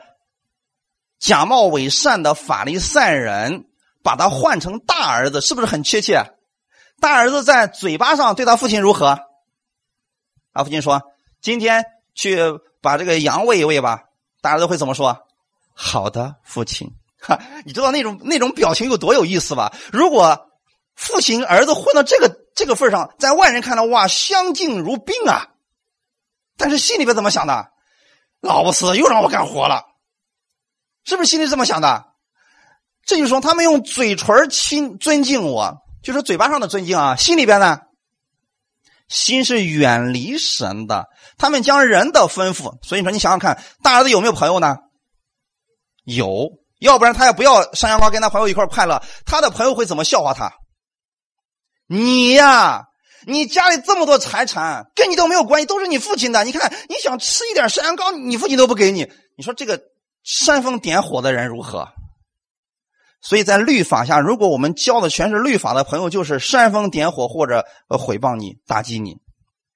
[1.20, 3.66] 假冒伪善的法利赛人，
[4.04, 6.24] 把他换成大儿子，是不是很确切？
[7.02, 9.20] 大儿子在嘴巴上对他父亲如何？
[10.54, 11.02] 他父亲说
[11.42, 11.84] ：“今天
[12.14, 12.40] 去
[12.82, 14.04] 把这个羊喂一喂吧。”
[14.42, 15.26] 大儿子会怎么说？
[15.74, 16.90] 好的，父亲。
[17.20, 19.74] 哈，你知道那种那种表情有多有意思吧？
[19.92, 20.50] 如果
[20.96, 25.50] 父亲儿子混到这个这个份上，在外人看来，哇，相敬如宾啊。
[26.58, 27.72] 但是心里边怎么想的？
[28.42, 29.86] 老不死又让我干活了，
[31.04, 32.06] 是不是心里这么想的？
[33.06, 37.80] 这就说他们用嘴唇亲尊敬我，就是嘴巴上的尊敬啊，心里边呢，
[39.08, 41.08] 心是远离神的。
[41.38, 44.78] 他们将人的吩咐，所以说你想想看，大儿子有没有朋友呢？
[46.04, 46.50] 有，
[46.80, 49.02] 要不然他也不要山羊羔跟他朋友一块快乐。
[49.26, 50.52] 他的朋友会怎么笑话他？
[51.88, 52.86] 你呀，
[53.28, 56.44] 你家里这么多财产，跟你都没有关系，都是你父亲的。
[56.44, 59.08] 你看，你想吃一点山羊羔，你父亲都不给你。
[59.38, 59.80] 你说这个
[60.24, 61.88] 煽风点火的人如何？
[63.22, 69.18] 所以在律法下，如果我们交的全是律法的朋友，就是煽风点火或者呃毁谤你、打击你，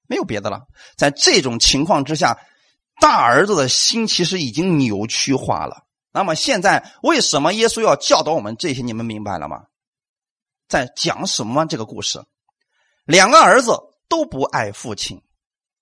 [0.08, 0.64] 没有别的了。
[0.98, 2.40] 在这种情况之下，
[3.00, 5.84] 大儿子的心其实已经扭曲化了。
[6.12, 8.82] 那么现在为什么耶稣要教导我们这些？
[8.82, 9.66] 你们明白了吗？
[10.68, 11.66] 在讲什么？
[11.66, 12.24] 这个故事，
[13.06, 13.78] 两个儿子
[14.10, 15.22] 都不爱父亲，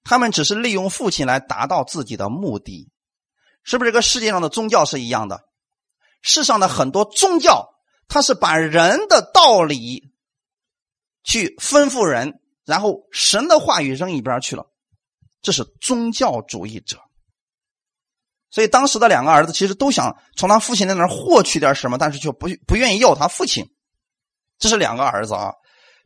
[0.04, 2.90] 他们只是利用父亲来达到自己的目的，
[3.64, 3.92] 是不是？
[3.92, 5.46] 这个世界上的宗教是一样的。
[6.24, 7.70] 世上的很多宗教，
[8.08, 10.14] 它是把人的道理
[11.22, 14.66] 去吩咐人，然后神的话语扔一边去了，
[15.42, 16.98] 这是宗教主义者。
[18.50, 23.68] 所以当时的两个儿子其实都想从他父亲那那获取点什么，但是却不不愿意要他父亲。
[24.58, 25.52] 这是两个儿子啊，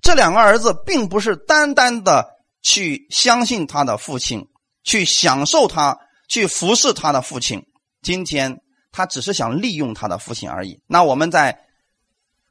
[0.01, 2.27] 这两个儿子并不是单单的
[2.63, 4.47] 去相信他的父亲，
[4.83, 5.95] 去享受他，
[6.27, 7.63] 去服侍他的父亲。
[8.01, 8.59] 今天。
[8.97, 10.81] 他只是想利用他的父亲而已。
[10.87, 11.55] 那我们在，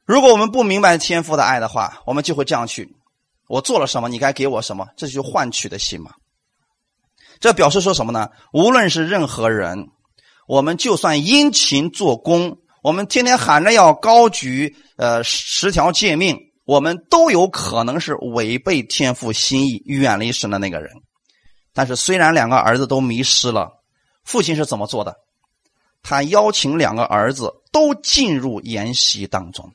[0.05, 2.95] 如果我们不明白天父的爱的话，我们就会这样去：
[3.49, 6.11] 我做了什么，你该给我什么，这就是换取的心嘛。
[7.41, 8.29] 这表示说什么呢？
[8.53, 9.89] 无论是任何人，
[10.47, 20.93] 我们就算殷勤做工，我们天天喊着要高举呃十条诫命，我们都有可能是违背天父心意、远离神的那个人。
[21.73, 23.69] 但是虽然两个儿子都迷失了，
[24.23, 25.13] 父亲是怎么做的？
[26.09, 29.73] 他邀请两个儿子都进入筵席当中。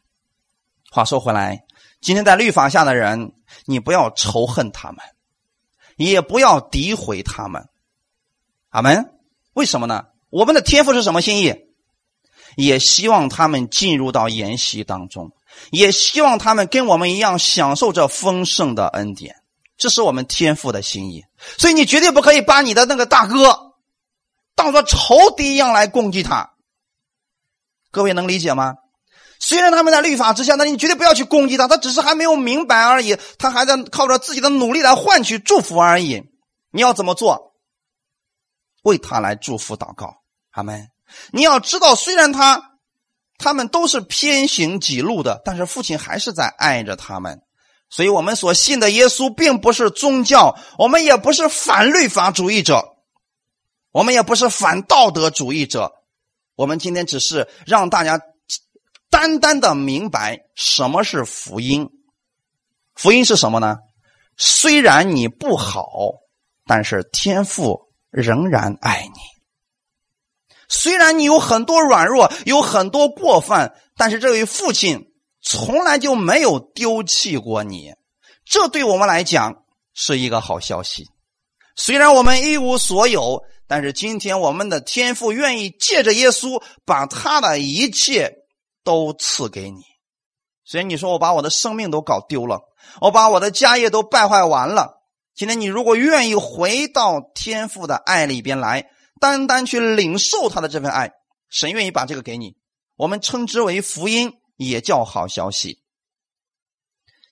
[0.90, 1.62] 话说回来，
[2.00, 3.34] 今天在律法下的人，
[3.66, 5.00] 你不要仇恨他们，
[5.96, 7.68] 也不要诋毁他们。
[8.70, 9.12] 阿门。
[9.52, 10.06] 为什么呢？
[10.30, 11.54] 我们的天赋是什么心意？
[12.56, 15.32] 也希望他们进入到筵席当中，
[15.70, 19.36] 也希望他们跟我们一样享受这丰盛的恩典。
[19.76, 21.22] 这是我们天赋的心意。
[21.58, 23.71] 所以你绝对不可以把你的那个大哥。
[24.54, 26.50] 当做仇敌一样来攻击他，
[27.90, 28.74] 各位能理解吗？
[29.40, 36.22] 虽然他们在律法之下，那你绝对不要去攻击他，他只是还没有明白而已，他还在靠着自己的努力来换取祝福而已。
[36.70, 37.52] 你要怎么做？
[38.84, 40.14] 为他来祝福祷告，
[40.52, 40.88] 阿门。
[41.32, 42.62] 你要知道，虽然他
[43.38, 47.40] 他们都是偏行己路的，但是父亲还是在爱着他们。
[47.90, 52.91] 所以我们所信的耶稣并不是宗教，我们也不是反律法主义者。
[53.92, 55.92] 我们也不是反道德主义者，
[56.56, 58.20] 我们今天只是让大家
[59.10, 61.88] 单单的明白什么是福音。
[62.94, 63.76] 福音是什么呢？
[64.36, 65.86] 虽然你不好，
[66.66, 69.20] 但是天父仍然爱你；
[70.68, 75.12] 虽然你有很多软弱，有很多过犯，但是这位父亲
[75.42, 77.92] 从来就没有丢弃过你。
[78.44, 81.08] 这对我们来讲是一个好消息。
[81.76, 83.42] 虽然我们一无所有。
[83.68, 88.34] 但是今天我们的天父愿意借着耶稣把他的一切
[88.84, 89.80] 都赐给你，
[90.62, 92.60] 所以你说我把我的生命都搞丢了，
[93.00, 95.02] 我把我的家业都败坏完了。
[95.34, 101.12] 今天你如果愿意回到天父的爱里边来，单单去领受他的这份爱，
[101.48, 102.56] 神愿意把这个给你，
[102.96, 105.81] 我们称之为福音，也叫好消息。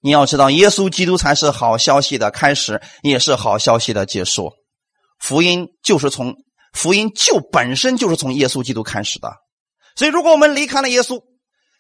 [0.01, 4.53] 你要知道，耶稣基督才是好消息的开始，也是好消息的结束。
[5.19, 6.35] 福音就是从
[6.73, 9.31] 福音就本身就是从耶稣基督开始的，
[9.97, 11.23] 所以如果我们离开了耶稣，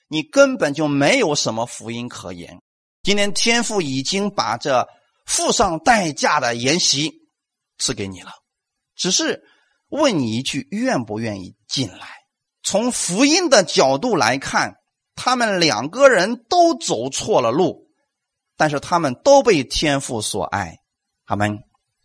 [0.08, 2.60] 你根本就没有什么福音可言。
[3.02, 4.86] 今天天父已经把这
[5.24, 7.12] 付上代价的筵席
[7.78, 8.32] 赐给你了，
[8.94, 9.42] 只是
[9.88, 12.08] 问你一句：愿不愿意进来？
[12.62, 14.74] 从福音的角度来看，
[15.14, 17.89] 他们两个人都走错了路，
[18.60, 20.76] 但是他们都被天父所爱。
[21.24, 21.60] 他们。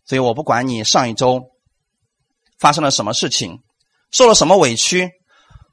[0.06, 1.50] 所以我不管你上一周
[2.58, 3.62] 发生了什么事情，
[4.10, 5.10] 受了什么委屈，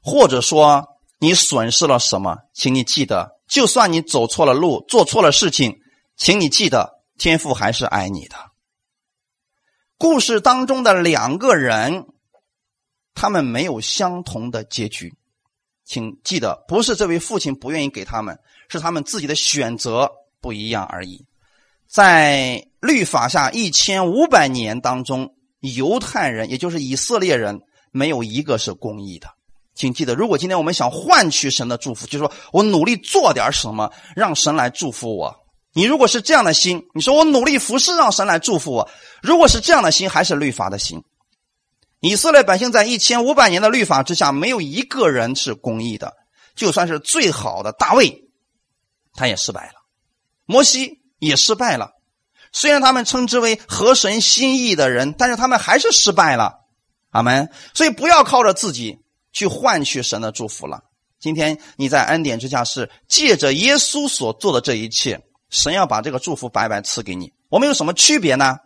[0.02, 0.84] 或者说
[1.20, 5.78] 你损失了什么，请你记得，就算你走错了路，做错了事情，
[6.18, 8.36] 请你记得，天父还是爱你的。
[9.96, 12.04] 故事当中的两个人，
[13.14, 15.14] 他们没有相同的结局，
[15.84, 20.10] 请记得，不是这位父亲不愿意给他们，是他们自己的选择
[20.44, 21.24] 不一样而已。
[21.88, 29.26] 在律法下一千五百年当中，犹太人也就是以色列人，没有一个是公义的。
[29.74, 35.34] 请记得，如果今天我们想换取神的祝福，就是说我努力做点什么，让神来祝福我。
[35.72, 38.90] 你如果是这样的心，你说我努力服侍，让神来祝福我。
[39.22, 41.02] 如果是这样的心，还是律法的心。
[42.00, 46.12] 以色列百姓在一千五百年的律法之下，没有一个人是公义的。
[46.54, 48.28] 就算是最好的大卫，
[49.14, 49.83] 他也失败了。
[50.46, 51.00] 摩西。
[51.20, 51.92] 也失败了，
[52.52, 56.66] 虽然他们称之为合神心意的人，但是他们还是失败了。
[57.12, 57.48] 阿门。
[57.72, 58.98] 所以不要靠着自己
[59.32, 60.82] 去换取神的祝福了。
[61.18, 67.32] 今天你在恩典之下是借着耶稣所做的这一切，神要把这个祝福白白赐给你。
[67.48, 68.58] 我们有什么区别呢？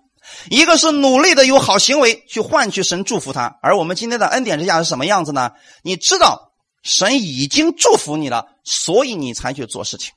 [0.51, 5.53] 一个是努力的有好行为去换取神祝福他，而我们今天的恩典之下是什么样子呢？
[5.85, 6.51] 你知道
[6.83, 10.13] 神已经祝福你了，所以你才去做事情。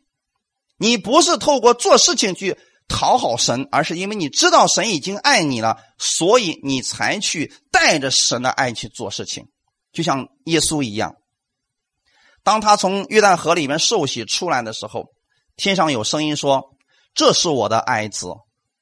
[0.82, 2.58] 你不是透过做事情去
[2.88, 9.46] 讨好神，而是因为你知道神已经爱你了，所以你才去带着神的爱去做事情。
[9.94, 11.14] 就像耶稣一样，
[12.42, 15.06] 当他从约旦河里面受洗出来的时候，
[15.56, 16.76] 天上有声音说
[17.14, 18.26] ：“这是我的爱子，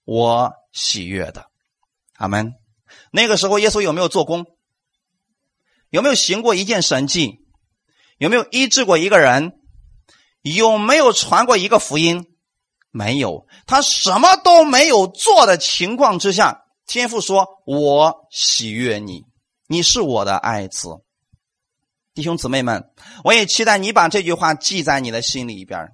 [0.05, 1.47] 我喜悦的。”
[2.15, 2.53] 阿门。
[3.11, 4.45] 那个时候，耶稣有没有做工？
[5.89, 7.39] 有没有行过一件神迹？
[8.17, 9.58] 有没有医治过一个人？
[10.41, 12.25] 有没有传过一个福音？
[12.91, 19.23] 没有，他什么都没有做的情况之下，天父说：“我喜悦你，
[19.67, 20.89] 你是我的爱子。”
[22.15, 22.83] 弟兄姊妹们，
[23.23, 25.87] 我也期待你把这句话记在你的心里边。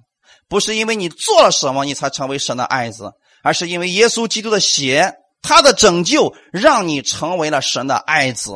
[0.48, 8.52] 不是因为你做了什么，你才成为神的爱子，而是因为耶稣基督的血，他的拯救，让你成为了神的爱子。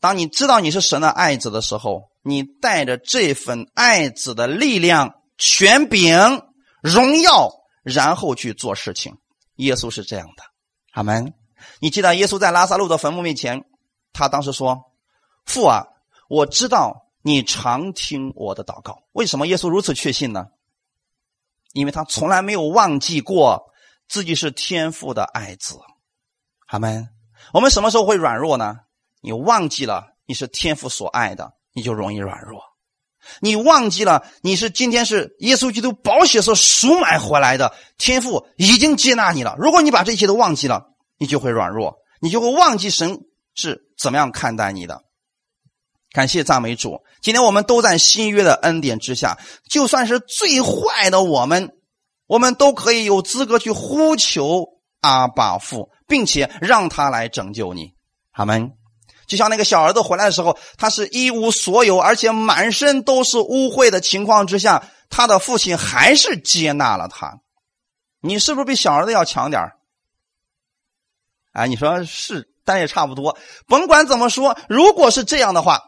[0.00, 6.16] 当你知道你是神的爱子的时候，你带着这份爱子的力量、权柄、
[6.80, 7.50] 荣耀，
[7.82, 9.16] 然后去做事情。
[9.56, 10.42] 耶稣是这样的，
[10.92, 11.34] 阿门。
[11.80, 13.64] 你记得耶稣在拉萨路的坟墓面前，
[14.12, 14.92] 他当时说
[15.44, 15.84] ：“父啊，
[16.28, 20.46] 我知道你常听我的祷告。”为什么耶稣如此确信呢？
[21.72, 23.72] 因为他从来没有忘记过
[24.08, 25.78] 自己是天父的爱子，
[26.66, 27.08] 阿门。
[27.52, 28.76] 我们什么时候会软弱呢？
[29.20, 31.54] 你忘记了你是天父所爱的。
[31.76, 32.62] 你就容易软弱，
[33.40, 39.56] 你忘记了你是今天是耶稣基督宝血所赎买回来的，天父已经接纳你了。
[39.58, 40.86] 如果你把这些都忘记了，
[41.18, 43.20] 你就会软弱，你就会忘记神
[43.54, 45.02] 是怎么样看待你的。
[46.12, 51.70] 感谢赞美主，今天我们都在新约的恩典之下，就算是最坏的我们，
[52.26, 54.64] 我们都可以有资格去呼求
[55.02, 57.92] 阿爸父，并且让他来拯救你。
[58.32, 58.72] 阿门。
[59.26, 67.40] 就像那个小儿子回来的时候，他是一无所有，而且满身都是污秽的情况之下，他的父亲还是接纳了他。
[68.20, 69.72] 你是不是比小儿子要强点
[71.52, 73.38] 哎，你说是，但也差不多。
[73.66, 75.80] 甭管怎么说，如果是这样的话，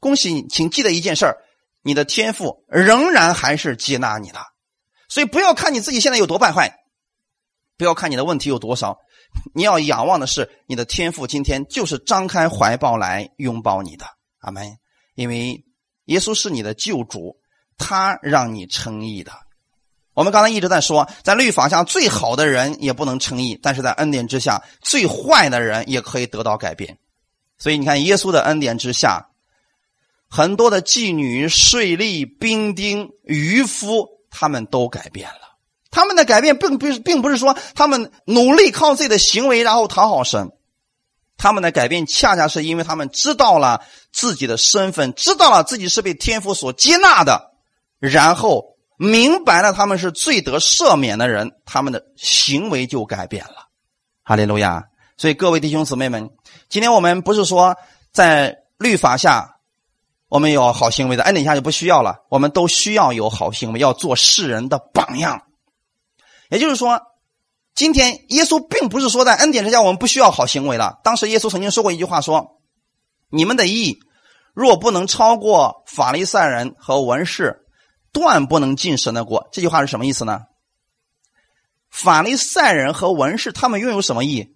[0.00, 1.36] 恭喜你，请记得一件事
[1.82, 4.40] 你的天赋仍然还是接纳你的。
[5.08, 6.74] 所以不要看你自己现在有多败坏，
[7.76, 8.98] 不要看你的问题有多少。
[9.54, 14.06] 你要仰望的是你的天赋，今天就是张开怀抱来拥抱你的，
[14.40, 14.78] 阿门。
[15.14, 15.64] 因为
[16.06, 17.36] 耶稣是你的救主，
[17.78, 19.32] 他让你称义的。
[20.12, 26.98] 我们刚才一直在说，在律法下最好的人也不能称义，但是在恩典之下，最坏的人也可以得到改变。
[27.58, 29.28] 所以你看，耶稣的恩典之下，
[30.28, 35.53] 很多的妓女、税吏、兵丁、渔夫，他们都改变了。
[35.94, 40.50] 他们的改变并不是，并不是说他们努力靠自己的行为然后讨好神，
[41.36, 43.80] 他们的改变恰恰是因为他们知道了
[44.12, 47.52] 自己的身份，知道了自己是被天父所接纳的，
[48.00, 53.68] 然后明白了他们是最得赦免的人，他们的行为就改变了。
[54.24, 54.82] 哈利路亚！
[55.16, 56.28] 所以各位弟兄姊妹们，
[56.68, 57.76] 今天我们不是说
[58.12, 59.58] 在律法下
[60.28, 65.40] 我们有好行为的，恩典下就不需要了，我们都需要有好行为，要做世人的榜样。
[66.50, 67.00] 也就是说，
[67.74, 71.00] 今天耶稣并不是说在恩典之下我们不需要好行为了。
[71.02, 72.60] 当时耶稣曾经说过一句话，说
[73.30, 73.98] ：“你们的义
[74.52, 77.66] 若不能超过法利赛人和文士，
[78.12, 80.42] 断不能进神的国。”这句话是什么意思呢？
[81.90, 84.54] 法利赛人和文士他们拥有什么义？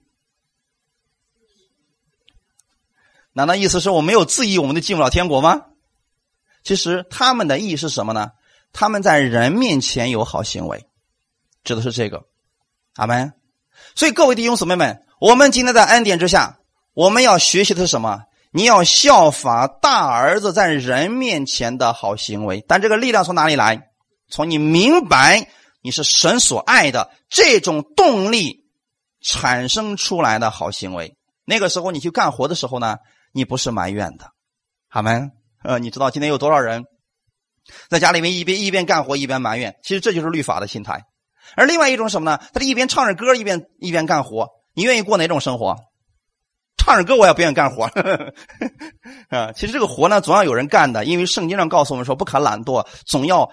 [3.33, 5.67] 难道意思是我没有自义，我们就进不了天国吗？
[6.65, 8.33] 其实他们的意义是什么呢？
[8.73, 10.87] 他们在人面前有好行为，
[11.69, 12.23] 指的是这个。
[12.95, 13.35] 阿门。
[13.95, 16.59] 所以各位弟兄姊妹们，我们今天在恩典之下，
[16.95, 18.23] 我们要学习的是什么？
[18.51, 22.65] 你要效法大儿子在人面前的好行为。
[22.67, 23.91] 但这个力量从哪里来？
[24.31, 25.49] 从你明白
[25.83, 28.65] 你是神所爱的这种动力
[29.21, 31.15] 产生出来的好行为。
[31.45, 32.97] 那个时候你去干活的时候呢，
[33.33, 34.31] 你不是埋怨的。
[34.89, 35.31] 阿门。
[35.63, 36.85] 呃，你知道今天有多少人
[37.91, 39.77] 在家里面一边一边干活一边埋怨？
[39.83, 41.05] 其实这就是律法的心态。
[41.57, 42.41] 而另外一种什么呢？
[42.53, 44.49] 他是一边唱着歌一边一边干活。
[44.75, 45.77] 你愿意过哪种生活？
[46.77, 47.85] 唱着歌我也不愿意干活。
[49.31, 53.51] 啊，其实这个活呢总要有人干的，因为圣经上告诉我们说不可懒惰，总要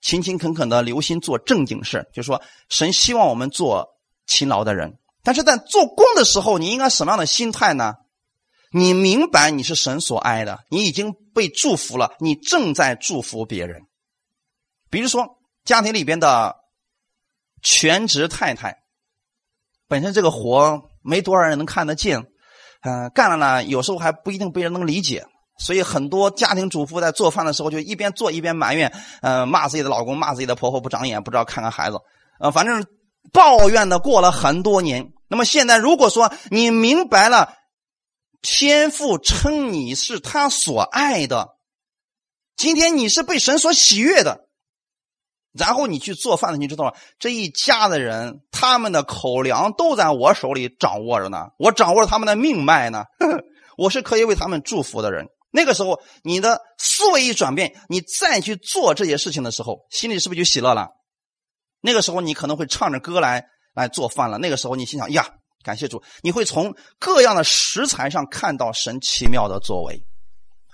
[0.00, 2.08] 勤勤恳恳的留心做正经事。
[2.12, 3.88] 就是说，神希望我们做
[4.26, 4.94] 勤劳的人。
[5.22, 7.94] 但是在做工的时候，你应该什么样的心态呢？
[8.72, 13.82] 你明白你是神所爱的，你已经被祝福了，你正在祝福别人。
[14.90, 16.56] 比如说家庭里边的
[17.62, 18.76] 全职太太，
[19.88, 22.26] 本身这个活没多少人能看得见，
[22.82, 25.24] 嗯，干了呢，有时候还不一定被人能理解，
[25.58, 28.92] 所以很多家庭主妇在做饭的时候就一边做一边埋怨，
[29.22, 31.98] 嗯，骂自己的老公，骂自己的婆婆不长眼，不知道看看孩子，
[32.40, 32.84] 呃，反正
[33.32, 35.12] 抱怨的过了很多年。
[35.28, 37.54] 那么现在如果说你明白了。
[38.44, 41.50] 天父称你是他所爱的，
[42.56, 44.48] 今天你是被神所喜悦的，
[45.52, 46.92] 然后你去做饭，你知道吗？
[47.18, 53.04] 这一家的人，他们的口粮都在我手里掌握着呢，我掌握着他们的命脉呢，
[53.76, 55.26] 我是可以为他们祝福的人。
[55.50, 60.88] 那个时候，你的思维一转变，你再去做这些事情的时候，心里是不是就喜乐了？
[61.82, 63.44] 那个时候，你可能会唱着歌来
[63.74, 64.38] 来做饭了。
[64.38, 65.26] 那个时候，你心想呀。
[65.64, 70.02] 感谢主，你会从各样的食材上看到神奇妙的作为，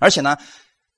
[0.01, 0.39] 而且呢，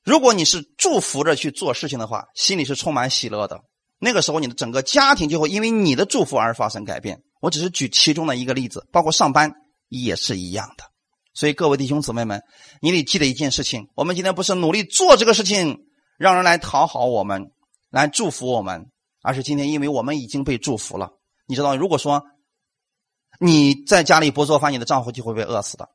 [0.04, 3.60] 如果你是祝福着去做事情的话，心里是充满喜乐的。
[3.98, 7.22] 那个时候，你的整个家庭就会因为你的祝福而发生改变。
[7.40, 9.52] 我只是举其中的一个例子，包括上班
[9.88, 10.84] 也是一样的。
[11.34, 12.42] 所以，各位弟兄姊妹们，
[12.80, 15.78] 你得记得一件事情：我们今天不是努力做这个事情，
[16.18, 17.50] 让人来讨好我们，
[17.90, 18.86] 来祝福我们，
[19.22, 21.10] 而是今天因为我们已经被祝福了。
[21.46, 22.22] 你知道，如果说。
[23.42, 25.88] 你在家里不做饭，你的丈夫就会被饿死的。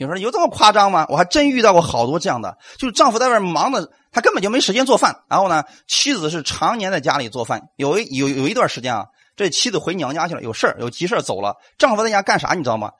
[0.00, 1.04] 有人说有这么夸张吗？
[1.10, 5.24] 我还真遇到过好多这样的，就是丈夫在外面忙的，他根本就没时间做饭。
[5.28, 7.68] 然后呢，妻子是常年在家里做饭。
[7.76, 9.04] 有一有有一段时间啊，
[9.36, 11.54] 这妻子回娘家去了，有事有急事走了。
[11.76, 12.54] 丈夫在家干啥？
[12.54, 12.92] 你知道吗？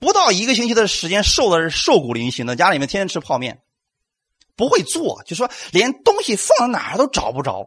[0.00, 3.60] 不到一个星期的时间，瘦的是瘦骨嶙峋的，家里面天天吃泡面，
[4.56, 7.66] 不会做，就说连东西放哪儿都找不着。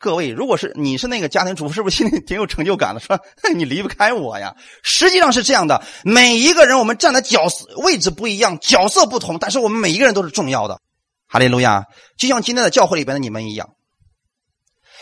[0.00, 3.00] 各位，如果是你是那个家庭主妇，是不是心里挺有成就感的？
[3.00, 3.20] 说
[3.54, 4.56] 你离不开我呀。
[4.82, 10.80] 实际上是这样的，每一个人我们站的角色位置不一样，角色不同，但是我们每一个人都是重要的。
[11.28, 11.84] 哈利路亚！
[12.16, 13.74] 就像今天的教会里边的你们一样，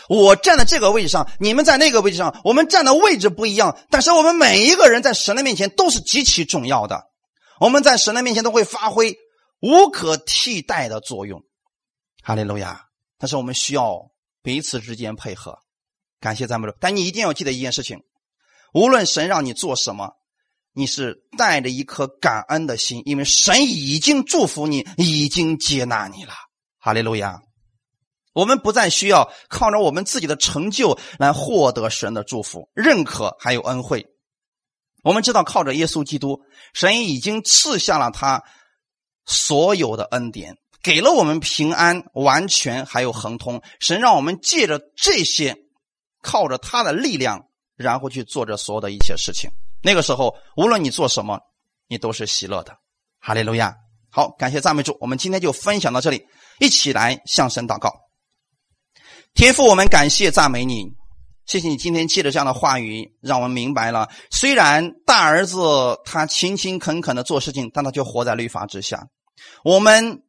[0.09, 7.03] 我站在这个位置上，你们在那个位置上，我们站的位置不一样，但是我们每一个人在神的面前都是极其重要的。
[7.61, 9.15] 我们在神的面前都会发挥
[9.61, 11.41] 无可替代的作用。
[12.21, 12.81] 哈利路亚！
[13.17, 14.11] 但是我们需要。
[14.41, 15.59] 彼此之间配合，
[16.19, 16.75] 感谢赞美主。
[16.79, 18.03] 但你一定要记得一件事情：
[18.73, 20.13] 无论神让你做什么，
[20.73, 26.33] 你是带着一颗感恩的心，因为神已经祝福你，已经接纳你了。
[26.77, 27.41] 哈利路亚！
[28.33, 34.05] 我们不再需要靠着我们自己的成就来获得神的祝福、认可还有恩惠。
[35.03, 36.39] 我们知道，靠着耶稣基督，
[36.73, 38.43] 神已经赐下了他
[39.25, 40.57] 所有的恩典。
[40.81, 45.57] 给了我们平安、完全还有恒通，神让我们借着这些，
[46.21, 49.49] 靠着他的力量，然后去做这所有的一切事情。
[49.83, 51.39] 那个时候，无论你做什么，
[51.87, 52.73] 你都是喜乐的。
[53.19, 53.75] 哈利路亚！
[54.09, 54.97] 好，感谢赞美主。
[55.01, 56.25] 我们今天就分享到这里，
[56.59, 57.93] 一起来向神祷告。
[59.33, 60.85] 天父，我们感谢赞美你，
[61.45, 69.07] 谢谢你今天借着这样的话语，让我们明白了，虽然大儿子他勤勤恳恳的做事情，但他就活在律法之下。
[69.65, 70.23] 我们。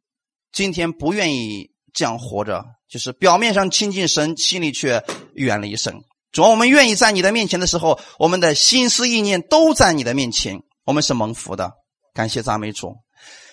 [0.53, 5.93] 今天不愿意这样活着，就是表面上亲近神，心里却远离神。
[6.31, 11.71] 主要我们愿意在你的面前的时候，我们的心思意念都在你的面前，我们是蒙福的。
[12.13, 12.95] 感谢赞美主。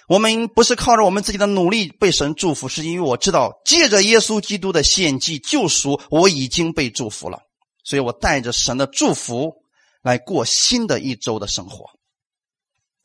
[0.08, 7.40] 我们不是靠着我们自己的努力被神祝福，是因为我知道借着耶稣基督的献祭救赎，我已经被祝福了。
[7.84, 9.52] 所以我带着神的祝福
[10.02, 11.84] 来过新的一周的生活。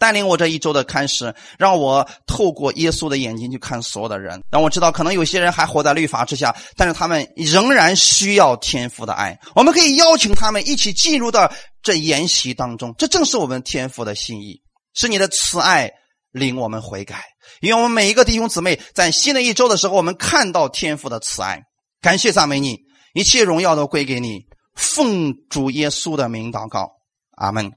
[0.03, 9.39] 带领我这一周的开始，让我透过耶稣的眼睛去看所有的人，让我知道，可能有些人还活在律法之下，但是他们仍然需要天父的爱。
[9.55, 11.49] 我们可以邀请他们一起进入到
[11.81, 14.61] 这研习当中，这正是我们天父的心意，
[14.93, 15.89] 是你的慈爱
[16.33, 17.23] 领我们悔改。
[17.61, 21.61] 因为我们每一个弟兄姊妹在新的一周的时候，我们看到天父的慈爱，
[22.01, 22.77] 感谢赞美你，
[23.13, 24.41] 一切荣耀都归给你。
[24.75, 26.91] 奉主耶稣的名祷告，
[27.37, 27.71] 阿门。